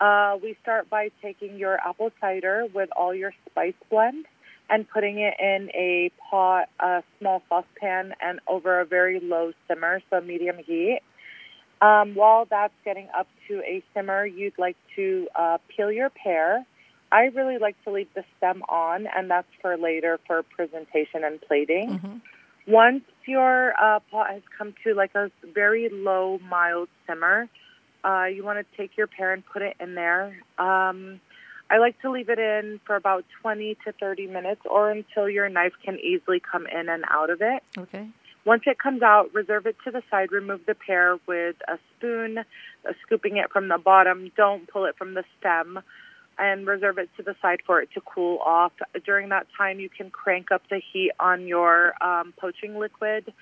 Uh, 0.00 0.36
we 0.42 0.56
start 0.62 0.90
by 0.90 1.10
taking 1.20 1.56
your 1.56 1.78
apple 1.86 2.10
cider 2.20 2.66
with 2.74 2.88
all 2.96 3.14
your 3.14 3.32
spice 3.48 3.74
blend 3.90 4.26
and 4.68 4.88
putting 4.88 5.18
it 5.18 5.34
in 5.38 5.70
a 5.74 6.10
pot, 6.30 6.68
a 6.80 7.02
small 7.18 7.42
saucepan, 7.48 8.14
and 8.20 8.40
over 8.48 8.80
a 8.80 8.84
very 8.84 9.20
low 9.20 9.52
simmer, 9.68 10.00
so 10.10 10.20
medium 10.20 10.56
heat. 10.58 11.00
Um, 11.80 12.14
while 12.14 12.46
that's 12.48 12.72
getting 12.84 13.08
up 13.16 13.26
to 13.48 13.58
a 13.60 13.82
simmer, 13.92 14.24
you'd 14.24 14.58
like 14.58 14.76
to 14.96 15.28
uh, 15.34 15.58
peel 15.68 15.90
your 15.90 16.10
pear. 16.10 16.64
I 17.12 17.24
really 17.34 17.58
like 17.58 17.76
to 17.84 17.90
leave 17.90 18.08
the 18.14 18.24
stem 18.38 18.62
on, 18.68 19.06
and 19.06 19.30
that's 19.30 19.46
for 19.60 19.76
later 19.76 20.18
for 20.26 20.42
presentation 20.42 21.22
and 21.22 21.40
plating. 21.40 21.98
hmm 21.98 22.16
Once 22.66 23.04
your 23.26 23.74
uh, 23.80 24.00
pot 24.10 24.30
has 24.30 24.42
come 24.56 24.74
to 24.84 24.94
like 24.94 25.14
a 25.14 25.30
very 25.52 25.88
low, 25.90 26.38
mild 26.48 26.88
simmer, 27.06 27.48
uh, 28.04 28.24
you 28.24 28.42
want 28.42 28.58
to 28.58 28.76
take 28.76 28.96
your 28.96 29.06
pear 29.06 29.32
and 29.32 29.44
put 29.44 29.62
it 29.62 29.76
in 29.78 29.94
there. 29.94 30.36
Um, 30.58 31.20
I 31.70 31.78
like 31.78 32.00
to 32.02 32.10
leave 32.10 32.28
it 32.28 32.38
in 32.38 32.80
for 32.86 32.96
about 32.96 33.24
20 33.40 33.76
to 33.84 33.92
30 33.92 34.26
minutes 34.26 34.62
or 34.64 34.90
until 34.90 35.28
your 35.28 35.48
knife 35.48 35.72
can 35.84 35.98
easily 35.98 36.40
come 36.40 36.66
in 36.66 36.88
and 36.88 37.04
out 37.10 37.30
of 37.30 37.40
it. 37.40 37.62
Okay. 37.78 38.08
Once 38.44 38.62
it 38.66 38.78
comes 38.78 39.02
out, 39.02 39.32
reserve 39.32 39.66
it 39.66 39.76
to 39.84 39.90
the 39.90 40.02
side. 40.10 40.32
Remove 40.32 40.60
the 40.66 40.74
pear 40.74 41.16
with 41.26 41.56
a 41.68 41.78
spoon, 41.96 42.38
uh, 42.38 42.92
scooping 43.06 43.36
it 43.36 43.50
from 43.52 43.68
the 43.68 43.78
bottom. 43.78 44.30
Don't 44.36 44.68
pull 44.68 44.84
it 44.84 44.96
from 44.96 45.14
the 45.14 45.24
stem, 45.38 45.78
and 46.38 46.66
reserve 46.66 46.98
it 46.98 47.08
to 47.16 47.22
the 47.22 47.34
side 47.42 47.60
for 47.66 47.80
it 47.80 47.88
to 47.94 48.00
cool 48.00 48.38
off. 48.38 48.72
During 49.04 49.28
that 49.30 49.46
time, 49.56 49.80
you 49.80 49.88
can 49.88 50.10
crank 50.10 50.50
up 50.50 50.62
the 50.70 50.80
heat 50.92 51.12
on 51.20 51.46
your 51.46 51.92
um, 52.02 52.32
poaching 52.38 52.78
liquid 52.78 53.32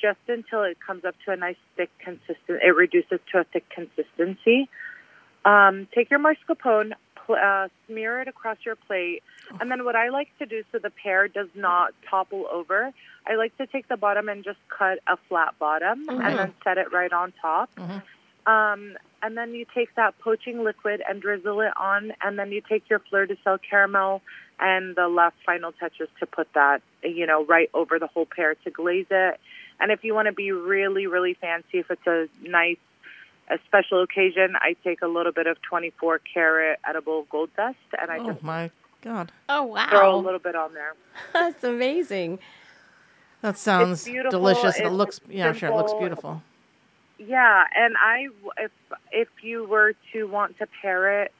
just 0.00 0.18
until 0.28 0.62
it 0.62 0.78
comes 0.84 1.04
up 1.04 1.14
to 1.24 1.32
a 1.32 1.36
nice 1.36 1.56
thick 1.76 1.90
consistent. 1.98 2.62
It 2.62 2.74
reduces 2.76 3.20
to 3.32 3.38
a 3.40 3.44
thick 3.44 3.64
consistency. 3.70 4.68
Um, 5.44 5.88
take 5.94 6.10
your 6.10 6.20
mascarpone, 6.20 6.92
pl- 7.26 7.36
uh, 7.42 7.68
smear 7.86 8.20
it 8.20 8.28
across 8.28 8.58
your 8.64 8.76
plate, 8.76 9.22
and 9.60 9.70
then 9.70 9.84
what 9.84 9.96
I 9.96 10.08
like 10.10 10.28
to 10.38 10.46
do 10.46 10.62
so 10.72 10.78
the 10.78 10.90
pear 10.90 11.26
does 11.28 11.48
not 11.54 11.94
topple 12.08 12.46
over, 12.52 12.92
I 13.26 13.34
like 13.36 13.56
to 13.58 13.66
take 13.66 13.88
the 13.88 13.96
bottom 13.96 14.28
and 14.28 14.44
just 14.44 14.58
cut 14.68 14.98
a 15.06 15.16
flat 15.28 15.58
bottom 15.58 16.06
Mhm. 16.06 16.24
and 16.24 16.38
then 16.38 16.54
set 16.64 16.78
it 16.78 16.92
right 16.92 17.12
on 17.12 17.32
top. 17.40 17.70
Mhm. 17.76 18.02
Um, 18.46 18.96
and 19.22 19.36
then 19.36 19.54
you 19.54 19.66
take 19.74 19.94
that 19.96 20.18
poaching 20.18 20.62
liquid 20.64 21.02
and 21.08 21.20
drizzle 21.20 21.60
it 21.60 21.72
on, 21.76 22.12
and 22.22 22.38
then 22.38 22.52
you 22.52 22.60
take 22.60 22.88
your 22.88 22.98
fleur 22.98 23.26
de 23.26 23.36
sel 23.44 23.58
caramel 23.58 24.22
and 24.60 24.96
the 24.96 25.08
last 25.08 25.36
final 25.46 25.72
touches 25.72 26.08
to 26.18 26.26
put 26.26 26.48
that, 26.54 26.82
you 27.02 27.26
know, 27.26 27.44
right 27.44 27.70
over 27.74 27.98
the 27.98 28.08
whole 28.08 28.26
pear 28.26 28.54
to 28.64 28.70
glaze 28.70 29.06
it. 29.10 29.38
And 29.80 29.92
if 29.92 30.02
you 30.02 30.14
want 30.14 30.26
to 30.26 30.32
be 30.32 30.50
really, 30.50 31.06
really 31.06 31.34
fancy, 31.34 31.78
if 31.78 31.90
it's 31.90 32.06
a 32.06 32.26
nice, 32.42 32.78
a 33.48 33.58
special 33.66 34.02
occasion, 34.02 34.56
I 34.60 34.74
take 34.82 35.00
a 35.00 35.06
little 35.06 35.30
bit 35.32 35.46
of 35.46 35.62
24 35.62 36.20
karat 36.34 36.80
edible 36.88 37.26
gold 37.30 37.50
dust 37.56 37.76
and 38.00 38.10
I 38.10 38.18
Oh 38.18 38.32
just 38.32 38.42
my 38.42 38.70
God, 39.00 39.30
Oh 39.48 39.62
wow, 39.62 39.88
throw 39.90 40.16
a 40.16 40.20
little 40.20 40.40
bit 40.40 40.56
on 40.56 40.74
there. 40.74 40.94
that's 41.32 41.62
amazing. 41.62 42.40
that 43.42 43.56
sounds 43.56 44.04
delicious. 44.30 44.76
and 44.78 44.86
It 44.86 44.90
looks 44.90 45.20
yeah, 45.28 45.52
sure, 45.52 45.70
it 45.70 45.76
looks 45.76 45.92
simple. 45.92 45.98
beautiful. 46.08 46.42
Yeah, 47.18 47.64
and 47.76 47.96
I 47.96 48.28
if 48.58 48.70
if 49.10 49.28
you 49.42 49.66
were 49.66 49.94
to 50.12 50.24
want 50.24 50.58
to 50.58 50.66
pair 50.80 51.22
it, 51.22 51.32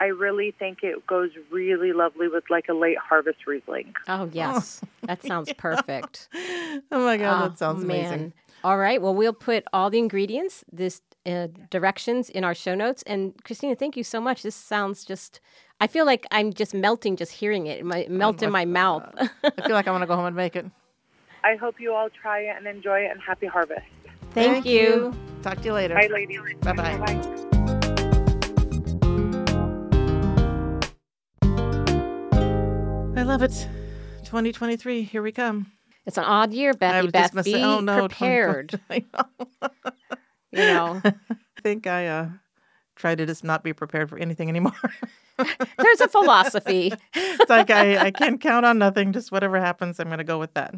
I 0.00 0.06
really 0.06 0.52
think 0.58 0.78
it 0.82 1.06
goes 1.06 1.30
really 1.50 1.92
lovely 1.92 2.28
with 2.28 2.44
like 2.50 2.68
a 2.68 2.74
late 2.74 2.98
harvest 2.98 3.46
Riesling. 3.46 3.94
Oh 4.08 4.28
yes, 4.32 4.80
that 5.02 5.22
sounds 5.22 5.52
perfect. 5.56 6.28
Oh 6.34 6.80
my 7.04 7.16
God, 7.16 7.44
Oh, 7.44 7.48
that 7.48 7.58
sounds 7.58 7.82
amazing. 7.82 8.32
All 8.64 8.78
right. 8.78 9.00
Well, 9.00 9.14
we'll 9.14 9.32
put 9.32 9.64
all 9.72 9.90
the 9.90 9.98
ingredients, 9.98 10.64
this 10.72 11.00
uh, 11.26 11.48
directions 11.70 12.30
in 12.30 12.42
our 12.42 12.54
show 12.54 12.74
notes. 12.74 13.02
And 13.06 13.34
Christina, 13.44 13.76
thank 13.76 13.96
you 13.96 14.04
so 14.04 14.20
much. 14.20 14.42
This 14.42 14.54
sounds 14.54 15.04
just. 15.04 15.40
I 15.80 15.86
feel 15.86 16.06
like 16.06 16.26
I'm 16.30 16.54
just 16.54 16.72
melting 16.72 17.16
just 17.16 17.32
hearing 17.32 17.66
it. 17.66 17.84
My 17.84 18.06
melt 18.08 18.42
in 18.42 18.50
my 18.50 18.64
mouth. 18.64 19.04
I 19.18 19.50
feel 19.66 19.76
like 19.76 19.86
I 19.86 19.90
want 19.90 20.02
to 20.02 20.06
go 20.06 20.16
home 20.16 20.24
and 20.24 20.34
make 20.34 20.56
it. 20.56 20.64
I 21.44 21.56
hope 21.56 21.78
you 21.78 21.92
all 21.92 22.08
try 22.10 22.40
it 22.40 22.56
and 22.56 22.66
enjoy 22.66 23.00
it 23.00 23.10
and 23.10 23.20
happy 23.20 23.46
harvest. 23.46 23.84
Thank, 24.36 24.64
you. 24.66 25.12
Talk 25.42 25.58
to 25.58 25.64
you 25.64 25.72
later. 25.72 25.94
Bye, 25.94 26.08
ladies. 26.12 26.40
Bye-bye. 26.60 26.96
Bye. 26.98 27.36
I 33.16 33.22
love 33.22 33.42
it. 33.42 33.68
2023, 34.24 35.02
here 35.02 35.22
we 35.22 35.32
come. 35.32 35.72
It's 36.04 36.18
an 36.18 36.24
odd 36.24 36.52
year, 36.52 36.70
I 36.70 36.74
Bethy. 36.74 37.02
was 37.04 37.12
Beth, 37.12 37.22
just 37.22 37.34
gonna 37.34 37.42
be 37.42 37.52
say, 37.52 37.62
oh 37.62 37.80
no, 37.80 37.98
prepared. 38.06 38.80
I 38.90 39.04
know. 39.12 39.68
you 40.52 40.58
know, 40.58 41.00
I 41.04 41.14
think 41.62 41.86
I 41.86 42.06
uh, 42.06 42.28
try 42.94 43.14
to 43.14 43.26
just 43.26 43.42
not 43.42 43.64
be 43.64 43.72
prepared 43.72 44.08
for 44.08 44.18
anything 44.18 44.48
anymore. 44.48 44.72
there's 45.78 46.00
a 46.00 46.08
philosophy. 46.08 46.92
it's 47.14 47.50
like 47.50 47.70
I, 47.70 48.06
I 48.06 48.10
can't 48.10 48.40
count 48.40 48.64
on 48.66 48.78
nothing. 48.78 49.12
Just 49.12 49.32
whatever 49.32 49.58
happens, 49.60 49.98
I'm 49.98 50.06
going 50.06 50.18
to 50.18 50.24
go 50.24 50.38
with 50.38 50.54
that. 50.54 50.74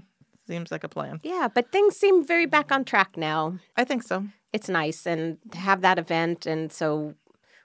Seems 0.49 0.71
like 0.73 0.83
a 0.85 0.89
plan. 0.89 1.21
Yeah, 1.23 1.49
but 1.55 1.71
things 1.71 1.95
seem 1.97 2.25
very 2.25 2.47
back 2.47 2.73
on 2.73 2.85
track 2.85 3.17
now. 3.17 3.59
I 3.77 3.85
think 3.85 4.03
so. 4.03 4.25
It's 4.53 4.69
nice 4.69 5.07
and 5.07 5.37
to 5.53 5.59
have 5.59 5.83
that 5.83 5.99
event, 5.99 6.47
and 6.47 6.73
so 6.73 7.15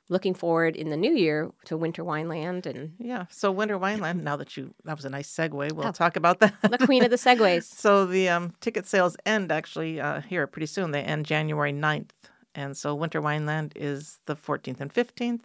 looking 0.09 0.33
forward 0.33 0.75
in 0.75 0.89
the 0.89 0.97
new 0.97 1.13
year 1.15 1.49
to 1.63 1.77
Winter 1.77 2.03
Wineland 2.03 2.65
and 2.65 2.91
Yeah. 2.99 3.25
So 3.29 3.51
Winter 3.53 3.79
Wineland. 3.79 4.21
Now 4.21 4.35
that 4.35 4.57
you 4.57 4.73
that 4.83 4.97
was 4.97 5.05
a 5.05 5.09
nice 5.09 5.33
segue. 5.33 5.71
We'll 5.71 5.87
Oh. 5.87 5.91
talk 5.91 6.17
about 6.17 6.39
that. 6.41 6.53
the 6.61 6.77
queen 6.77 7.03
of 7.05 7.09
the 7.09 7.15
segues. 7.27 7.63
So 7.63 8.05
the 8.05 8.27
um, 8.27 8.53
ticket 8.59 8.85
sales 8.85 9.15
end 9.25 9.49
actually 9.49 10.01
uh, 10.01 10.19
here 10.21 10.45
pretty 10.45 10.65
soon. 10.67 10.91
They 10.91 11.01
end 11.03 11.25
January 11.25 11.71
9th. 11.71 12.09
And 12.53 12.75
so 12.77 12.93
Winter 12.93 13.21
Wineland 13.21 13.71
is 13.77 14.19
the 14.25 14.35
14th 14.35 14.81
and 14.81 14.93
15th. 14.93 15.39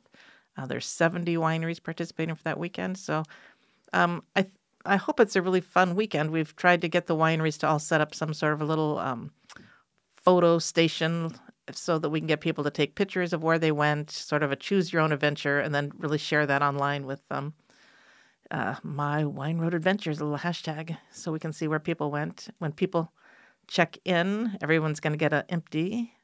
Uh, 0.58 0.66
there's 0.66 0.86
70 0.86 1.36
wineries 1.36 1.80
participating 1.82 2.34
for 2.34 2.42
that 2.42 2.58
weekend. 2.58 2.98
So 2.98 3.22
um, 3.92 4.24
I 4.36 4.46
I 4.88 4.96
hope 4.96 5.20
it's 5.20 5.36
a 5.36 5.42
really 5.42 5.60
fun 5.60 5.94
weekend. 5.94 6.30
We've 6.30 6.56
tried 6.56 6.80
to 6.80 6.88
get 6.88 7.06
the 7.06 7.16
wineries 7.16 7.58
to 7.58 7.68
all 7.68 7.78
set 7.78 8.00
up 8.00 8.14
some 8.14 8.32
sort 8.32 8.54
of 8.54 8.62
a 8.62 8.64
little 8.64 8.98
um, 8.98 9.30
photo 10.16 10.58
station 10.58 11.34
so 11.70 11.98
that 11.98 12.08
we 12.08 12.20
can 12.20 12.26
get 12.26 12.40
people 12.40 12.64
to 12.64 12.70
take 12.70 12.94
pictures 12.94 13.32
of 13.32 13.42
where 13.42 13.58
they 13.58 13.72
went, 13.72 14.10
sort 14.10 14.42
of 14.42 14.50
a 14.50 14.56
choose 14.56 14.92
your 14.92 15.02
own 15.02 15.12
adventure, 15.12 15.60
and 15.60 15.74
then 15.74 15.92
really 15.98 16.16
share 16.16 16.46
that 16.46 16.62
online 16.62 17.04
with 17.04 17.20
um, 17.30 17.52
uh, 18.50 18.76
my 18.82 19.24
wine 19.24 19.58
road 19.58 19.74
adventures, 19.74 20.20
a 20.20 20.24
little 20.24 20.38
hashtag, 20.38 20.96
so 21.10 21.30
we 21.30 21.38
can 21.38 21.52
see 21.52 21.68
where 21.68 21.78
people 21.78 22.10
went. 22.10 22.48
When 22.58 22.72
people 22.72 23.12
check 23.66 23.98
in, 24.06 24.56
everyone's 24.62 25.00
going 25.00 25.12
to 25.12 25.18
get 25.18 25.34
an 25.34 25.44
empty. 25.50 26.14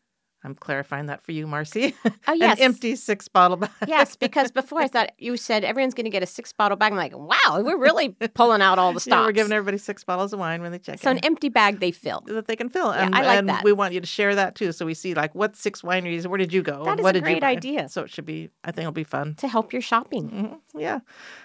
I'm 0.45 0.55
clarifying 0.55 1.07
that 1.07 1.23
for 1.23 1.33
you, 1.33 1.47
Marcy. 1.47 1.95
Oh 2.29 2.33
yes, 2.35 2.59
An 2.59 2.65
empty 2.65 2.97
six 2.97 3.29
bottle 3.29 3.57
bag. 3.57 3.71
yes. 3.89 4.15
Because 4.15 4.51
before 4.61 4.81
I 4.83 4.89
thought 4.89 5.11
you 5.19 5.37
said 5.39 5.65
everyone's 5.65 5.95
going 5.95 6.05
to 6.05 6.11
get 6.11 6.23
a 6.23 6.27
six 6.27 6.53
bottle 6.53 6.77
bag. 6.77 6.93
I'm 6.93 6.99
like, 6.99 7.17
wow, 7.17 7.63
we're 7.63 7.79
really 7.79 8.11
pulling 8.35 8.61
out 8.61 8.79
all 8.79 8.93
the 8.93 9.01
stops. 9.01 9.21
Yeah, 9.21 9.27
we're 9.27 9.33
giving 9.33 9.53
everybody 9.53 9.79
six 9.79 10.05
bottles 10.05 10.33
of 10.35 10.39
wine 10.41 10.61
when 10.61 10.71
they 10.71 10.79
check 10.79 10.97
in. 10.97 11.01
so 11.01 11.11
in. 11.11 11.17
an 11.19 11.25
empty 11.25 11.49
bag 11.49 11.81
they 11.81 11.91
fill. 11.91 12.23
that 12.27 12.47
they 12.47 12.57
can 12.57 12.69
fill. 12.69 12.93
Yeah, 12.93 13.07
and 13.07 13.15
I 13.15 13.23
like 13.23 13.39
and 13.39 13.49
that. 13.49 13.65
we 13.65 13.73
want 13.73 13.95
you 13.95 14.01
to 14.01 14.07
share 14.07 14.35
that 14.35 14.55
too. 14.55 14.73
So 14.73 14.85
we 14.85 14.95
see 14.95 15.15
like 15.15 15.35
what 15.35 15.57
six 15.57 15.81
wineries, 15.83 16.27
where 16.27 16.39
did 16.39 16.53
you 16.53 16.63
go? 16.63 16.85
That 16.85 16.99
is 16.99 17.03
what 17.03 17.17
a 17.17 17.21
great 17.21 17.43
idea. 17.43 17.89
So 17.89 18.03
it 18.03 18.11
should 18.11 18.27
be, 18.27 18.51
I 18.65 18.71
think 18.71 18.81
it'll 18.81 18.93
be 18.93 19.05
fun. 19.05 19.35
to 19.37 19.49
help 19.49 19.73
your 19.73 19.83
shopping. 19.83 20.29
hmm 20.29 20.79
Yeah. 20.79 21.01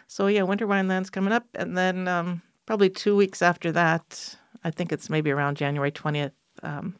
So 0.07 0.27
yeah, 0.27 0.43
Winter 0.43 0.67
Wineland's 0.67 1.09
coming 1.09 1.31
up. 1.31 1.45
And 1.55 1.77
then 1.77 2.07
um, 2.07 2.41
probably 2.65 2.89
two 2.89 3.15
weeks 3.15 3.41
after 3.41 3.71
that, 3.71 4.35
I 4.63 4.71
think 4.71 4.91
it's 4.91 5.09
maybe 5.09 5.31
around 5.31 5.55
January 5.55 5.91
20th, 5.91 6.31
um, 6.63 6.95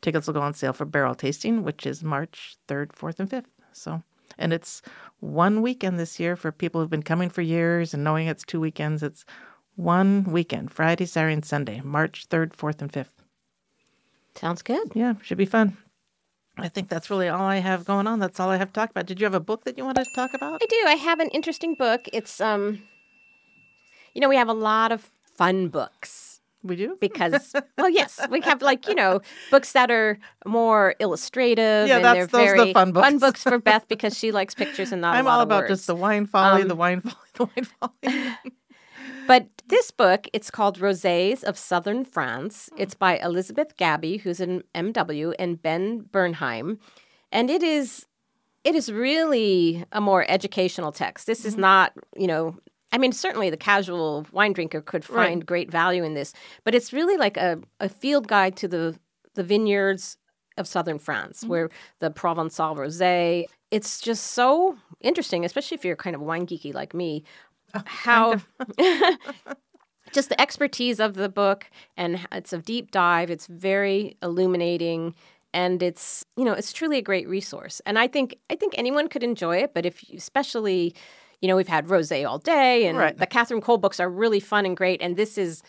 tickets 0.00 0.26
will 0.26 0.34
go 0.34 0.42
on 0.42 0.54
sale 0.54 0.72
for 0.72 0.84
barrel 0.84 1.14
tasting, 1.14 1.62
which 1.62 1.86
is 1.86 2.02
March 2.02 2.56
3rd, 2.68 2.92
4th, 2.92 3.20
and 3.20 3.30
5th. 3.30 3.46
So, 3.72 4.02
and 4.38 4.52
it's 4.52 4.82
one 5.20 5.62
weekend 5.62 5.98
this 5.98 6.18
year 6.18 6.36
for 6.36 6.52
people 6.52 6.80
who've 6.80 6.90
been 6.90 7.02
coming 7.02 7.30
for 7.30 7.42
years 7.42 7.94
and 7.94 8.04
knowing 8.04 8.26
it's 8.26 8.44
two 8.44 8.60
weekends. 8.60 9.02
It's 9.02 9.24
one 9.76 10.24
weekend, 10.24 10.72
Friday, 10.72 11.06
Saturday, 11.06 11.34
and 11.34 11.44
Sunday, 11.44 11.80
March 11.82 12.28
3rd, 12.28 12.52
4th, 12.52 12.82
and 12.82 12.92
5th. 12.92 13.24
Sounds 14.34 14.62
good. 14.62 14.92
Yeah, 14.94 15.14
should 15.22 15.38
be 15.38 15.44
fun. 15.46 15.76
I 16.58 16.68
think 16.68 16.88
that's 16.88 17.10
really 17.10 17.28
all 17.28 17.44
I 17.44 17.56
have 17.56 17.84
going 17.84 18.06
on. 18.06 18.18
That's 18.18 18.38
all 18.38 18.50
I 18.50 18.56
have 18.56 18.68
to 18.68 18.74
talk 18.74 18.90
about. 18.90 19.06
Did 19.06 19.20
you 19.20 19.24
have 19.24 19.34
a 19.34 19.40
book 19.40 19.64
that 19.64 19.78
you 19.78 19.84
wanted 19.84 20.04
to 20.04 20.14
talk 20.14 20.34
about? 20.34 20.62
I 20.62 20.66
do. 20.66 20.84
I 20.86 20.94
have 20.94 21.20
an 21.20 21.28
interesting 21.28 21.74
book. 21.74 22.08
It's 22.12 22.40
um, 22.40 22.82
you 24.14 24.20
know, 24.20 24.28
we 24.28 24.36
have 24.36 24.48
a 24.48 24.54
lot 24.54 24.92
of 24.92 25.10
fun 25.36 25.68
books 25.68 26.39
We 26.62 26.76
do? 26.76 26.96
because, 27.00 27.54
well, 27.78 27.88
yes, 27.88 28.20
we 28.30 28.40
have 28.42 28.60
like 28.62 28.86
you 28.88 28.94
know 28.94 29.20
books 29.50 29.72
that 29.72 29.90
are 29.90 30.18
more 30.46 30.94
illustrative. 31.00 31.88
Yeah, 31.88 31.96
and 31.96 32.04
that's- 32.04 32.26
they're 32.30 32.40
those 32.44 32.48
are 32.48 32.56
the 32.56 32.62
very 32.64 32.72
fun 32.74 32.92
books. 32.92 33.14
books 33.20 33.42
for 33.42 33.58
Beth 33.58 33.86
because 33.88 34.16
she 34.18 34.30
likes 34.32 34.54
pictures 34.62 34.92
and 34.92 35.00
not. 35.00 35.16
I'm 35.16 35.24
lot 35.24 35.36
all 35.36 35.40
about 35.40 35.62
words. 35.62 35.70
just 35.80 35.86
the 35.86 35.94
wine 35.96 36.26
folly, 36.26 36.62
Um, 36.62 36.68
the 36.68 36.74
wine 36.76 37.00
folly, 37.00 37.16
the 37.34 37.44
wine 37.44 37.64
folly. 37.80 38.34
But 39.26 39.46
this 39.68 39.90
book, 39.90 40.26
it's 40.32 40.50
called 40.50 40.78
Rosés 40.80 41.44
of 41.44 41.56
Southern 41.56 42.04
France. 42.04 42.68
Hmm. 42.74 42.82
It's 42.82 42.94
by 42.94 43.18
Elizabeth 43.18 43.76
Gabay, 43.76 44.20
who's 44.20 44.40
an 44.40 44.64
MW, 44.74 45.34
and 45.38 45.60
Ben 45.62 46.00
Bernheim. 46.10 46.78
And 47.30 47.48
it 47.50 47.62
is 47.62 48.06
it 48.64 48.74
is 48.74 48.92
really 48.92 49.86
a 49.92 50.00
more 50.00 50.26
educational 50.28 50.92
text. 50.92 51.26
This 51.26 51.40
Mm-hmm. 51.40 51.48
is 51.48 51.56
not, 51.56 51.92
you 52.16 52.26
know, 52.26 52.58
I 52.92 52.98
mean, 52.98 53.12
certainly 53.12 53.50
the 53.50 53.56
casual 53.56 54.26
wine 54.32 54.52
drinker 54.52 54.80
could 54.80 55.08
Right. 55.08 55.28
find 55.28 55.46
great 55.46 55.70
value 55.70 56.02
in 56.04 56.14
this, 56.14 56.32
but 56.64 56.74
it's 56.74 56.92
really 56.92 57.16
like 57.16 57.36
a, 57.36 57.58
a 57.78 57.88
field 57.88 58.26
guide 58.28 58.56
to 58.56 58.68
the 58.68 58.98
the 59.34 59.42
vineyards 59.44 60.16
of 60.58 60.66
southern 60.66 60.98
France, 60.98 61.40
Mm-hmm. 61.40 61.48
where 61.50 61.70
the 62.00 62.10
Provençal 62.10 62.76
rosé. 62.76 63.44
It's 63.70 64.00
just 64.00 64.32
so 64.32 64.76
interesting, 65.00 65.44
especially 65.44 65.76
if 65.76 65.84
you're 65.84 65.94
kind 65.96 66.16
of 66.16 66.22
wine 66.22 66.46
geeky 66.46 66.74
like 66.74 66.92
me. 66.94 67.22
Oh, 67.74 67.82
how 67.86 68.40
just 70.12 70.28
the 70.28 70.40
expertise 70.40 70.98
of 70.98 71.14
the 71.14 71.28
book 71.28 71.66
and 71.96 72.26
it's 72.32 72.52
a 72.52 72.58
deep 72.58 72.90
dive 72.90 73.30
it's 73.30 73.46
very 73.46 74.16
illuminating 74.22 75.14
and 75.54 75.82
it's 75.82 76.24
you 76.36 76.44
know 76.44 76.52
it's 76.52 76.72
truly 76.72 76.98
a 76.98 77.02
great 77.02 77.28
resource 77.28 77.80
and 77.86 77.96
i 77.98 78.08
think 78.08 78.36
i 78.50 78.56
think 78.56 78.74
anyone 78.76 79.06
could 79.08 79.22
enjoy 79.22 79.56
it 79.56 79.72
but 79.72 79.86
if 79.86 80.08
you, 80.10 80.16
especially 80.16 80.94
you 81.40 81.48
know 81.48 81.56
we've 81.56 81.68
had 81.68 81.90
rose 81.90 82.12
all 82.12 82.38
day 82.38 82.86
and 82.86 82.98
Right. 82.98 83.16
the 83.16 83.26
katherine 83.26 83.60
cole 83.60 83.78
books 83.78 84.00
are 84.00 84.08
really 84.08 84.40
fun 84.40 84.66
and 84.66 84.76
great 84.76 85.00
and 85.02 85.16
this 85.16 85.38
is 85.38 85.62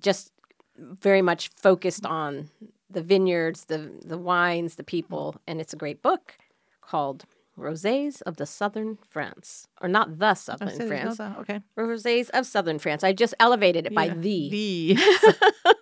just 0.00 0.32
very 0.76 1.22
much 1.22 1.48
focused 1.56 2.06
on 2.06 2.50
the 2.90 3.02
vineyards 3.02 3.64
the 3.66 3.90
the 4.04 4.18
wines 4.18 4.76
the 4.76 4.84
people 4.84 5.36
and 5.46 5.60
it's 5.60 5.72
a 5.72 5.76
great 5.76 6.02
book 6.02 6.38
called 6.80 7.24
Rosés 7.58 8.22
of 8.22 8.36
the 8.36 8.46
Southern 8.46 8.98
France, 9.08 9.66
or 9.80 9.88
not 9.88 10.18
the 10.18 10.34
Southern 10.34 10.70
France, 10.88 11.18
no, 11.18 11.34
okay. 11.40 11.60
Rosés 11.76 12.30
of 12.30 12.46
Southern 12.46 12.78
France. 12.78 13.02
I 13.02 13.12
just 13.12 13.34
elevated 13.40 13.86
it 13.86 13.94
by 13.94 14.08
the. 14.10 14.48
The. 14.48 14.98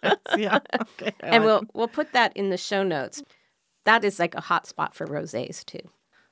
yeah. 0.38 0.58
Okay. 0.74 1.12
I 1.22 1.26
and 1.26 1.32
like 1.32 1.42
we'll 1.44 1.62
we'll 1.74 1.88
put 1.88 2.12
that 2.12 2.34
in 2.36 2.50
the 2.50 2.56
show 2.56 2.82
notes. 2.82 3.22
That 3.84 4.04
is 4.04 4.18
like 4.18 4.34
a 4.34 4.40
hot 4.40 4.66
spot 4.66 4.94
for 4.94 5.06
rosés 5.06 5.64
too. 5.64 5.80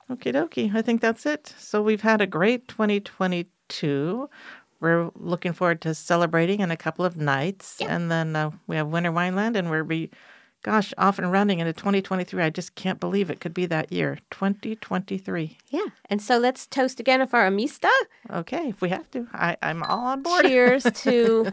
Okie 0.09 0.33
dokie. 0.33 0.75
I 0.75 0.81
think 0.81 1.01
that's 1.01 1.25
it. 1.25 1.53
So 1.57 1.81
we've 1.81 2.01
had 2.01 2.21
a 2.21 2.27
great 2.27 2.67
2022. 2.67 4.29
We're 4.79 5.09
looking 5.15 5.53
forward 5.53 5.81
to 5.81 5.95
celebrating 5.95 6.59
in 6.59 6.69
a 6.69 6.77
couple 6.77 7.05
of 7.05 7.17
nights. 7.17 7.77
Yeah. 7.79 7.95
And 7.95 8.11
then 8.11 8.35
uh, 8.35 8.51
we 8.67 8.75
have 8.75 8.87
Winter 8.87 9.11
Wineland, 9.11 9.55
and 9.55 9.69
we'll 9.69 9.83
be 9.83 10.11
gosh, 10.65 10.95
off 10.97 11.19
and 11.19 11.31
running 11.31 11.59
into 11.59 11.71
2023. 11.71 12.41
I 12.41 12.49
just 12.49 12.73
can't 12.73 12.99
believe 12.99 13.29
it 13.29 13.39
could 13.39 13.53
be 13.53 13.67
that 13.67 13.91
year, 13.91 14.17
2023. 14.31 15.57
Yeah. 15.69 15.85
And 16.09 16.19
so 16.19 16.39
let's 16.39 16.65
toast 16.65 16.99
again 16.99 17.25
for 17.27 17.39
Amista. 17.39 17.91
Okay, 18.31 18.69
if 18.69 18.81
we 18.81 18.89
have 18.89 19.09
to, 19.11 19.27
I, 19.31 19.57
I'm 19.61 19.83
all 19.83 20.07
on 20.07 20.23
board. 20.23 20.45
Cheers 20.45 20.83
to 21.03 21.51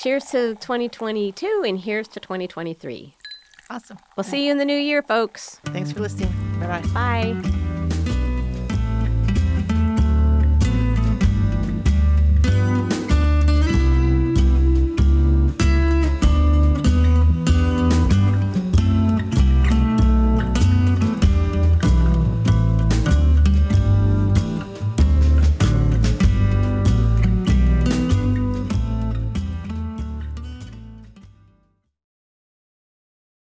cheers 0.00 0.24
to 0.26 0.54
2022 0.54 1.64
and 1.66 1.78
here's 1.78 2.08
to 2.08 2.20
2023. 2.20 3.14
Awesome. 3.68 3.98
We'll 4.16 4.24
see 4.24 4.46
you 4.46 4.52
in 4.52 4.58
the 4.58 4.64
new 4.64 4.76
year, 4.76 5.02
folks. 5.02 5.60
Thanks 5.66 5.92
for 5.92 6.00
listening. 6.00 6.32
Bye 6.58 6.80
bye. 6.80 7.32
Bye. 7.34 7.65